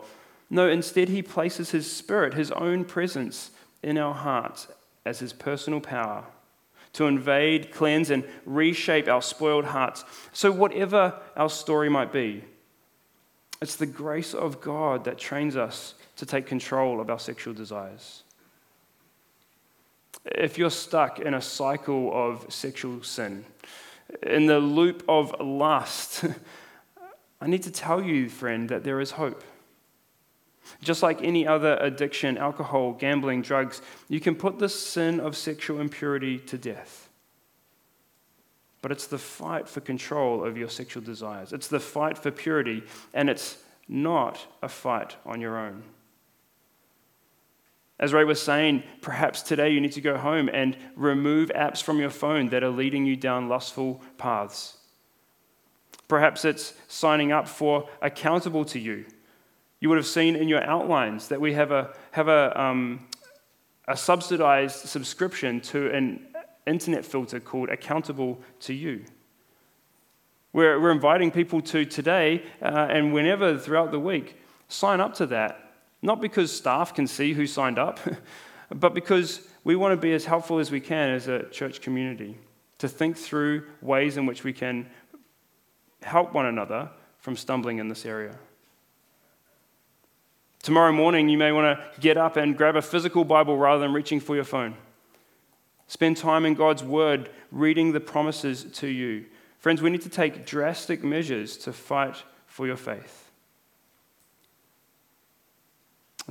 No, 0.49 0.67
instead, 0.67 1.09
He 1.09 1.21
places 1.21 1.71
His 1.71 1.91
Spirit, 1.91 2.33
His 2.33 2.51
own 2.51 2.85
presence, 2.85 3.51
in 3.83 3.97
our 3.97 4.13
hearts 4.13 4.67
as 5.05 5.19
His 5.19 5.33
personal 5.33 5.79
power 5.79 6.25
to 6.93 7.05
invade, 7.05 7.71
cleanse, 7.71 8.09
and 8.09 8.23
reshape 8.45 9.07
our 9.07 9.21
spoiled 9.21 9.65
hearts. 9.65 10.03
So, 10.33 10.51
whatever 10.51 11.15
our 11.35 11.49
story 11.49 11.89
might 11.89 12.11
be, 12.11 12.43
it's 13.61 13.75
the 13.75 13.85
grace 13.85 14.33
of 14.33 14.59
God 14.59 15.05
that 15.05 15.17
trains 15.17 15.55
us 15.55 15.93
to 16.17 16.25
take 16.25 16.45
control 16.45 16.99
of 16.99 17.09
our 17.09 17.19
sexual 17.19 17.53
desires. 17.53 18.23
If 20.25 20.57
you're 20.57 20.69
stuck 20.69 21.19
in 21.19 21.33
a 21.33 21.41
cycle 21.41 22.11
of 22.13 22.51
sexual 22.53 23.01
sin, 23.03 23.45
in 24.23 24.45
the 24.45 24.59
loop 24.59 25.03
of 25.07 25.35
lust, 25.39 26.25
I 27.41 27.47
need 27.47 27.63
to 27.63 27.71
tell 27.71 28.01
you, 28.01 28.29
friend, 28.29 28.69
that 28.69 28.83
there 28.83 28.99
is 28.99 29.11
hope. 29.11 29.43
Just 30.81 31.03
like 31.03 31.21
any 31.21 31.45
other 31.45 31.77
addiction, 31.81 32.37
alcohol, 32.37 32.93
gambling, 32.93 33.41
drugs, 33.41 33.81
you 34.07 34.19
can 34.19 34.35
put 34.35 34.59
the 34.59 34.69
sin 34.69 35.19
of 35.19 35.35
sexual 35.35 35.79
impurity 35.79 36.37
to 36.39 36.57
death. 36.57 37.09
But 38.81 38.91
it's 38.91 39.07
the 39.07 39.17
fight 39.17 39.67
for 39.67 39.81
control 39.81 40.43
of 40.43 40.57
your 40.57 40.69
sexual 40.69 41.03
desires. 41.03 41.53
It's 41.53 41.67
the 41.67 41.79
fight 41.79 42.17
for 42.17 42.31
purity, 42.31 42.83
and 43.13 43.29
it's 43.29 43.57
not 43.87 44.45
a 44.61 44.69
fight 44.69 45.15
on 45.25 45.41
your 45.41 45.57
own. 45.57 45.83
As 48.01 48.13
Ray 48.13 48.23
was 48.23 48.41
saying, 48.41 48.81
perhaps 49.01 49.43
today 49.43 49.69
you 49.69 49.79
need 49.79 49.91
to 49.91 50.01
go 50.01 50.17
home 50.17 50.49
and 50.51 50.75
remove 50.95 51.49
apps 51.49 51.83
from 51.83 51.99
your 51.99 52.09
phone 52.09 52.49
that 52.49 52.63
are 52.63 52.71
leading 52.71 53.05
you 53.05 53.15
down 53.15 53.47
lustful 53.47 54.01
paths. 54.17 54.77
Perhaps 56.07 56.43
it's 56.43 56.73
signing 56.87 57.31
up 57.31 57.47
for 57.47 57.87
accountable 58.01 58.65
to 58.65 58.79
you. 58.79 59.05
You 59.79 59.89
would 59.89 59.99
have 59.99 60.07
seen 60.07 60.35
in 60.35 60.49
your 60.49 60.63
outlines 60.63 61.27
that 61.27 61.39
we 61.39 61.53
have 61.53 61.71
a, 61.71 61.93
have 62.09 62.27
a, 62.27 62.59
um, 62.59 63.07
a 63.87 63.95
subsidized 63.95 64.77
subscription 64.77 65.61
to 65.61 65.91
an 65.91 66.25
internet 66.65 67.05
filter 67.05 67.39
called 67.39 67.69
Accountable 67.69 68.41
to 68.61 68.73
You. 68.73 69.05
We're, 70.53 70.81
we're 70.81 70.91
inviting 70.91 71.29
people 71.29 71.61
to 71.61 71.85
today 71.85 72.43
uh, 72.63 72.87
and 72.89 73.13
whenever 73.13 73.57
throughout 73.59 73.91
the 73.91 73.99
week 73.99 74.37
sign 74.67 74.99
up 74.99 75.13
to 75.15 75.27
that 75.27 75.60
not 76.01 76.21
because 76.21 76.51
staff 76.55 76.93
can 76.93 77.07
see 77.07 77.33
who 77.33 77.45
signed 77.45 77.77
up, 77.77 77.99
but 78.69 78.93
because 78.93 79.47
we 79.63 79.75
want 79.75 79.93
to 79.93 79.97
be 79.97 80.13
as 80.13 80.25
helpful 80.25 80.59
as 80.59 80.71
we 80.71 80.79
can 80.79 81.09
as 81.09 81.27
a 81.27 81.43
church 81.49 81.81
community 81.81 82.37
to 82.79 82.87
think 82.87 83.17
through 83.17 83.63
ways 83.81 84.17
in 84.17 84.25
which 84.25 84.43
we 84.43 84.53
can 84.53 84.89
help 86.01 86.33
one 86.33 86.47
another 86.47 86.89
from 87.19 87.35
stumbling 87.35 87.77
in 87.77 87.87
this 87.87 88.05
area. 88.05 88.35
Tomorrow 90.63 90.91
morning, 90.91 91.29
you 91.29 91.37
may 91.37 91.51
want 91.51 91.77
to 91.77 92.01
get 92.01 92.17
up 92.17 92.37
and 92.37 92.55
grab 92.57 92.75
a 92.75 92.81
physical 92.81 93.23
Bible 93.23 93.57
rather 93.57 93.81
than 93.81 93.93
reaching 93.93 94.19
for 94.19 94.35
your 94.35 94.43
phone. 94.43 94.75
Spend 95.87 96.17
time 96.17 96.45
in 96.45 96.53
God's 96.53 96.83
Word, 96.83 97.29
reading 97.51 97.91
the 97.91 97.99
promises 97.99 98.63
to 98.73 98.87
you. 98.87 99.25
Friends, 99.57 99.81
we 99.81 99.89
need 99.89 100.01
to 100.03 100.09
take 100.09 100.45
drastic 100.45 101.03
measures 101.03 101.57
to 101.57 101.73
fight 101.73 102.23
for 102.45 102.65
your 102.65 102.77
faith. 102.77 103.30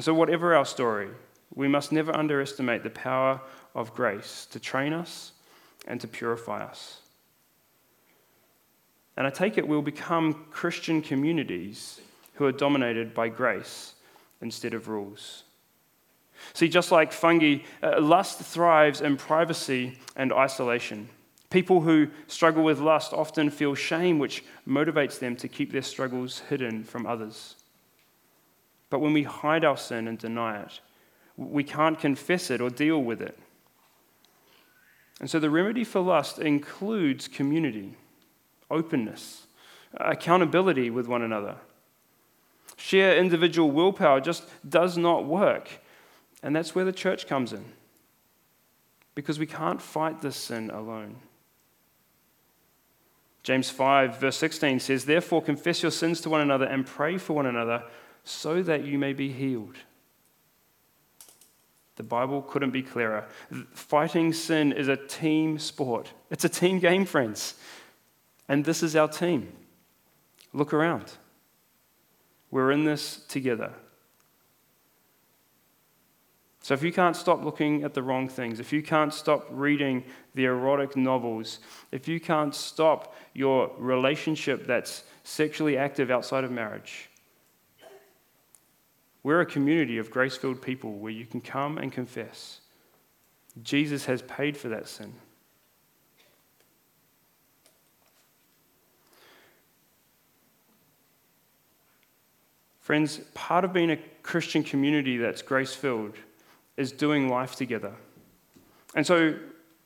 So, 0.00 0.14
whatever 0.14 0.54
our 0.54 0.64
story, 0.64 1.08
we 1.54 1.68
must 1.68 1.92
never 1.92 2.14
underestimate 2.14 2.82
the 2.82 2.90
power 2.90 3.40
of 3.74 3.94
grace 3.94 4.46
to 4.52 4.60
train 4.60 4.92
us 4.92 5.32
and 5.86 6.00
to 6.00 6.08
purify 6.08 6.64
us. 6.64 7.00
And 9.16 9.26
I 9.26 9.30
take 9.30 9.58
it 9.58 9.66
we'll 9.66 9.82
become 9.82 10.46
Christian 10.50 11.02
communities 11.02 12.00
who 12.34 12.46
are 12.46 12.52
dominated 12.52 13.12
by 13.12 13.28
grace 13.28 13.94
instead 14.40 14.72
of 14.72 14.88
rules. 14.88 15.42
See, 16.54 16.68
just 16.68 16.90
like 16.90 17.12
fungi, 17.12 17.58
uh, 17.82 18.00
lust 18.00 18.40
thrives 18.40 19.02
in 19.02 19.18
privacy 19.18 19.98
and 20.16 20.32
isolation. 20.32 21.10
People 21.50 21.82
who 21.82 22.08
struggle 22.28 22.62
with 22.62 22.78
lust 22.78 23.12
often 23.12 23.50
feel 23.50 23.74
shame, 23.74 24.18
which 24.18 24.44
motivates 24.66 25.18
them 25.18 25.36
to 25.36 25.48
keep 25.48 25.72
their 25.72 25.82
struggles 25.82 26.38
hidden 26.48 26.84
from 26.84 27.06
others. 27.06 27.56
But 28.90 28.98
when 28.98 29.12
we 29.12 29.22
hide 29.22 29.64
our 29.64 29.76
sin 29.76 30.08
and 30.08 30.18
deny 30.18 30.60
it, 30.60 30.80
we 31.36 31.64
can't 31.64 31.98
confess 31.98 32.50
it 32.50 32.60
or 32.60 32.68
deal 32.68 33.02
with 33.02 33.22
it. 33.22 33.38
And 35.20 35.30
so 35.30 35.38
the 35.38 35.50
remedy 35.50 35.84
for 35.84 36.00
lust 36.00 36.38
includes 36.38 37.28
community, 37.28 37.94
openness, 38.70 39.46
accountability 39.94 40.90
with 40.90 41.06
one 41.06 41.22
another. 41.22 41.56
Sheer 42.76 43.16
individual 43.16 43.70
willpower 43.70 44.20
just 44.20 44.44
does 44.68 44.96
not 44.96 45.26
work. 45.26 45.68
And 46.42 46.56
that's 46.56 46.74
where 46.74 46.86
the 46.86 46.92
church 46.92 47.26
comes 47.26 47.52
in. 47.52 47.64
Because 49.14 49.38
we 49.38 49.46
can't 49.46 49.82
fight 49.82 50.22
this 50.22 50.36
sin 50.36 50.70
alone. 50.70 51.16
James 53.42 53.68
5, 53.68 54.18
verse 54.18 54.36
16 54.36 54.80
says, 54.80 55.04
Therefore, 55.04 55.42
confess 55.42 55.82
your 55.82 55.90
sins 55.90 56.20
to 56.22 56.30
one 56.30 56.40
another 56.40 56.66
and 56.66 56.86
pray 56.86 57.18
for 57.18 57.34
one 57.34 57.46
another 57.46 57.84
so 58.24 58.62
that 58.62 58.84
you 58.84 58.98
may 58.98 59.12
be 59.12 59.30
healed. 59.30 59.76
The 61.96 62.02
Bible 62.04 62.40
couldn't 62.40 62.70
be 62.70 62.82
clearer. 62.82 63.26
Fighting 63.72 64.32
sin 64.32 64.72
is 64.72 64.88
a 64.88 64.96
team 64.96 65.58
sport, 65.58 66.12
it's 66.30 66.44
a 66.44 66.48
team 66.48 66.78
game, 66.78 67.04
friends. 67.04 67.56
And 68.48 68.64
this 68.64 68.82
is 68.82 68.96
our 68.96 69.06
team. 69.06 69.52
Look 70.52 70.72
around. 70.72 71.12
We're 72.50 72.72
in 72.72 72.84
this 72.84 73.16
together. 73.28 73.72
So, 76.62 76.72
if 76.72 76.82
you 76.82 76.90
can't 76.90 77.16
stop 77.16 77.44
looking 77.44 77.84
at 77.84 77.92
the 77.92 78.02
wrong 78.02 78.28
things, 78.28 78.60
if 78.60 78.72
you 78.72 78.82
can't 78.82 79.12
stop 79.12 79.46
reading 79.50 80.04
the 80.34 80.46
erotic 80.46 80.96
novels, 80.96 81.58
if 81.92 82.08
you 82.08 82.18
can't 82.18 82.54
stop 82.54 83.14
your 83.34 83.70
relationship 83.76 84.66
that's 84.66 85.04
sexually 85.22 85.76
active 85.76 86.10
outside 86.10 86.44
of 86.44 86.50
marriage, 86.50 87.09
we're 89.22 89.40
a 89.40 89.46
community 89.46 89.98
of 89.98 90.10
grace 90.10 90.36
filled 90.36 90.62
people 90.62 90.94
where 90.94 91.12
you 91.12 91.26
can 91.26 91.40
come 91.40 91.78
and 91.78 91.92
confess. 91.92 92.60
Jesus 93.62 94.06
has 94.06 94.22
paid 94.22 94.56
for 94.56 94.68
that 94.68 94.88
sin. 94.88 95.12
Friends, 102.80 103.20
part 103.34 103.64
of 103.64 103.72
being 103.72 103.90
a 103.92 103.98
Christian 104.22 104.64
community 104.64 105.16
that's 105.16 105.42
grace 105.42 105.74
filled 105.74 106.16
is 106.76 106.90
doing 106.90 107.28
life 107.28 107.54
together. 107.54 107.92
And 108.96 109.06
so 109.06 109.36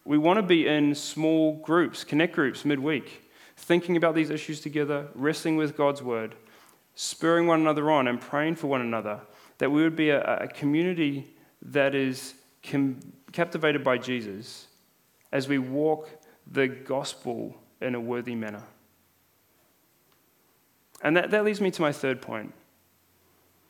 we 0.05 0.17
want 0.17 0.39
to 0.39 0.43
be 0.43 0.67
in 0.67 0.95
small 0.95 1.55
groups, 1.57 2.05
connect 2.05 2.35
groups 2.35 2.65
midweek, 2.65 3.31
thinking 3.57 3.97
about 3.97 4.15
these 4.15 4.31
issues 4.31 4.61
together, 4.61 5.09
wrestling 5.15 5.57
with 5.57 5.77
God's 5.77 6.03
word, 6.03 6.35
spurring 6.95 7.47
one 7.47 7.61
another 7.61 7.91
on, 7.91 8.09
and 8.09 8.21
praying 8.21 8.57
for 8.57 8.67
one 8.67 8.81
another. 8.81 9.21
That 9.59 9.71
we 9.71 9.83
would 9.83 9.97
be 9.97 10.11
a, 10.11 10.23
a 10.23 10.49
community 10.49 11.35
that 11.63 11.95
is 11.95 12.35
com- 12.63 13.01
captivated 13.33 13.83
by 13.85 13.99
Jesus 13.99 14.69
as 15.33 15.49
we 15.49 15.59
walk 15.59 16.09
the 16.51 16.69
gospel 16.69 17.57
in 17.81 17.95
a 17.95 18.01
worthy 18.01 18.35
manner. 18.35 18.63
And 21.03 21.17
that, 21.17 21.31
that 21.31 21.45
leads 21.45 21.61
me 21.61 21.71
to 21.73 21.83
my 21.83 21.93
third 21.93 22.23
point 22.23 22.53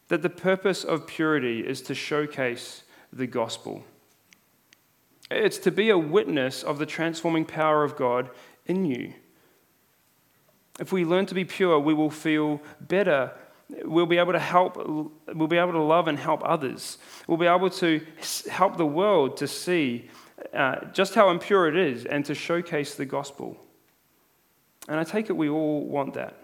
that 0.08 0.22
the 0.22 0.30
purpose 0.30 0.84
of 0.84 1.06
purity 1.06 1.60
is 1.60 1.80
to 1.82 1.94
showcase 1.94 2.82
the 3.12 3.26
gospel. 3.26 3.84
It's 5.30 5.58
to 5.58 5.70
be 5.70 5.88
a 5.88 5.98
witness 5.98 6.62
of 6.62 6.78
the 6.78 6.86
transforming 6.86 7.46
power 7.46 7.82
of 7.84 7.96
God 7.96 8.28
in 8.66 8.84
you. 8.84 9.14
If 10.80 10.92
we 10.92 11.04
learn 11.04 11.26
to 11.26 11.34
be 11.34 11.44
pure, 11.44 11.78
we 11.78 11.94
will 11.94 12.10
feel 12.10 12.60
better. 12.80 13.32
We'll 13.82 14.06
be 14.06 14.18
able 14.18 14.32
to 14.32 14.38
help, 14.38 14.76
we'll 14.76 15.48
be 15.48 15.56
able 15.56 15.72
to 15.72 15.82
love 15.82 16.08
and 16.08 16.18
help 16.18 16.42
others. 16.44 16.98
We'll 17.26 17.38
be 17.38 17.46
able 17.46 17.70
to 17.70 18.00
help 18.50 18.76
the 18.76 18.86
world 18.86 19.36
to 19.38 19.48
see 19.48 20.10
uh, 20.52 20.86
just 20.92 21.14
how 21.14 21.30
impure 21.30 21.68
it 21.68 21.76
is 21.76 22.04
and 22.04 22.24
to 22.26 22.34
showcase 22.34 22.94
the 22.94 23.06
gospel. 23.06 23.56
And 24.88 24.98
I 24.98 25.04
take 25.04 25.30
it 25.30 25.32
we 25.32 25.48
all 25.48 25.84
want 25.86 26.14
that 26.14 26.36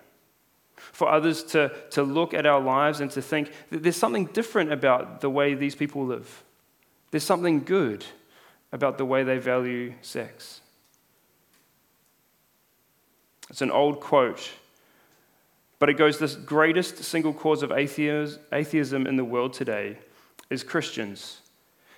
for 0.74 1.08
others 1.08 1.42
to, 1.44 1.70
to 1.90 2.02
look 2.02 2.32
at 2.32 2.46
our 2.46 2.60
lives 2.60 3.00
and 3.00 3.10
to 3.10 3.20
think 3.20 3.52
that 3.70 3.82
there's 3.82 3.96
something 3.96 4.26
different 4.26 4.72
about 4.72 5.20
the 5.20 5.28
way 5.28 5.54
these 5.54 5.74
people 5.74 6.06
live. 6.06 6.42
There's 7.10 7.24
something 7.24 7.64
good 7.64 8.04
about 8.72 8.96
the 8.96 9.04
way 9.04 9.22
they 9.24 9.38
value 9.38 9.94
sex. 10.00 10.59
It's 13.50 13.62
an 13.62 13.70
old 13.70 14.00
quote, 14.00 14.52
but 15.78 15.88
it 15.88 15.94
goes 15.94 16.18
the 16.18 16.28
greatest 16.28 17.02
single 17.04 17.34
cause 17.34 17.62
of 17.62 17.72
atheism 17.72 19.06
in 19.06 19.16
the 19.16 19.24
world 19.24 19.52
today 19.52 19.98
is 20.48 20.62
Christians 20.62 21.40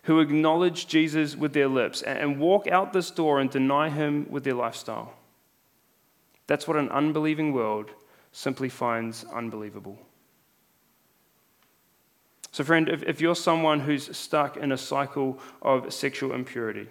who 0.04 0.18
acknowledge 0.18 0.88
Jesus 0.88 1.36
with 1.36 1.52
their 1.52 1.68
lips 1.68 2.02
and 2.02 2.40
walk 2.40 2.66
out 2.66 2.92
this 2.92 3.10
door 3.10 3.38
and 3.38 3.50
deny 3.50 3.88
him 3.88 4.26
with 4.28 4.44
their 4.44 4.54
lifestyle. 4.54 5.14
That's 6.48 6.66
what 6.66 6.76
an 6.76 6.88
unbelieving 6.88 7.52
world 7.52 7.90
simply 8.32 8.68
finds 8.68 9.24
unbelievable. 9.24 9.98
So, 12.50 12.64
friend, 12.64 12.88
if, 12.88 13.02
if 13.04 13.20
you're 13.20 13.36
someone 13.36 13.80
who's 13.80 14.14
stuck 14.16 14.56
in 14.56 14.72
a 14.72 14.76
cycle 14.76 15.38
of 15.62 15.92
sexual 15.92 16.34
impurity, 16.34 16.88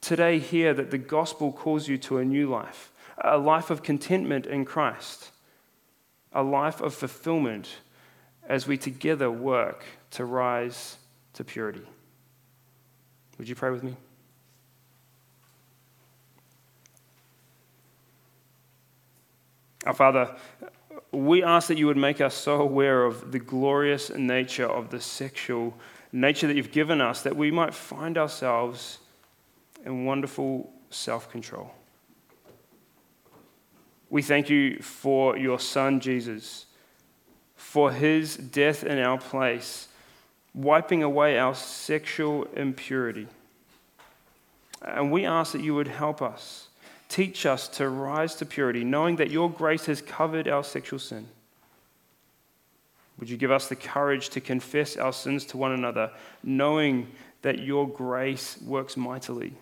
today 0.00 0.38
hear 0.38 0.72
that 0.74 0.90
the 0.90 0.98
gospel 0.98 1.52
calls 1.52 1.86
you 1.86 1.98
to 1.98 2.18
a 2.18 2.24
new 2.24 2.48
life, 2.48 2.90
a 3.20 3.38
life 3.38 3.70
of 3.70 3.82
contentment 3.82 4.46
in 4.46 4.64
Christ, 4.64 5.30
a 6.32 6.42
life 6.42 6.80
of 6.80 6.94
fulfillment 6.94 7.68
as 8.48 8.66
we 8.66 8.78
together 8.78 9.30
work 9.30 9.84
to 10.12 10.24
rise 10.24 10.96
to 11.34 11.44
purity. 11.44 11.82
Would 13.38 13.48
you 13.48 13.54
pray 13.54 13.70
with 13.70 13.82
me? 13.82 13.96
Our 19.86 19.94
Father, 19.94 20.36
we 21.12 21.42
ask 21.42 21.68
that 21.68 21.78
you 21.78 21.86
would 21.86 21.96
make 21.96 22.20
us 22.20 22.34
so 22.34 22.60
aware 22.60 23.04
of 23.04 23.32
the 23.32 23.38
glorious 23.38 24.10
nature 24.10 24.66
of 24.66 24.90
the 24.90 25.00
sexual 25.00 25.74
nature 26.12 26.46
that 26.46 26.56
you've 26.56 26.72
given 26.72 27.00
us 27.00 27.22
that 27.22 27.36
we 27.36 27.50
might 27.50 27.74
find 27.74 28.18
ourselves 28.18 28.98
in 29.84 30.04
wonderful 30.04 30.70
self 30.90 31.30
control. 31.30 31.72
We 34.10 34.22
thank 34.22 34.48
you 34.48 34.78
for 34.78 35.36
your 35.36 35.60
Son, 35.60 36.00
Jesus, 36.00 36.66
for 37.56 37.92
his 37.92 38.36
death 38.36 38.84
in 38.84 38.98
our 38.98 39.18
place, 39.18 39.88
wiping 40.54 41.02
away 41.02 41.38
our 41.38 41.54
sexual 41.54 42.44
impurity. 42.56 43.26
And 44.82 45.12
we 45.12 45.26
ask 45.26 45.52
that 45.52 45.62
you 45.62 45.74
would 45.74 45.88
help 45.88 46.22
us 46.22 46.68
Teach 47.08 47.46
us 47.46 47.68
to 47.68 47.88
rise 47.88 48.34
to 48.36 48.46
purity, 48.46 48.84
knowing 48.84 49.16
that 49.16 49.30
your 49.30 49.50
grace 49.50 49.86
has 49.86 50.02
covered 50.02 50.46
our 50.46 50.62
sexual 50.62 50.98
sin. 50.98 51.26
Would 53.18 53.30
you 53.30 53.38
give 53.38 53.50
us 53.50 53.68
the 53.68 53.76
courage 53.76 54.28
to 54.30 54.40
confess 54.40 54.96
our 54.96 55.12
sins 55.12 55.44
to 55.46 55.56
one 55.56 55.72
another, 55.72 56.10
knowing 56.42 57.08
that 57.42 57.60
your 57.60 57.88
grace 57.88 58.58
works 58.60 58.96
mightily? 58.96 59.54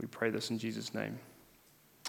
We 0.00 0.06
pray 0.06 0.30
this 0.30 0.50
in 0.50 0.58
Jesus' 0.58 0.94
name. 0.94 1.18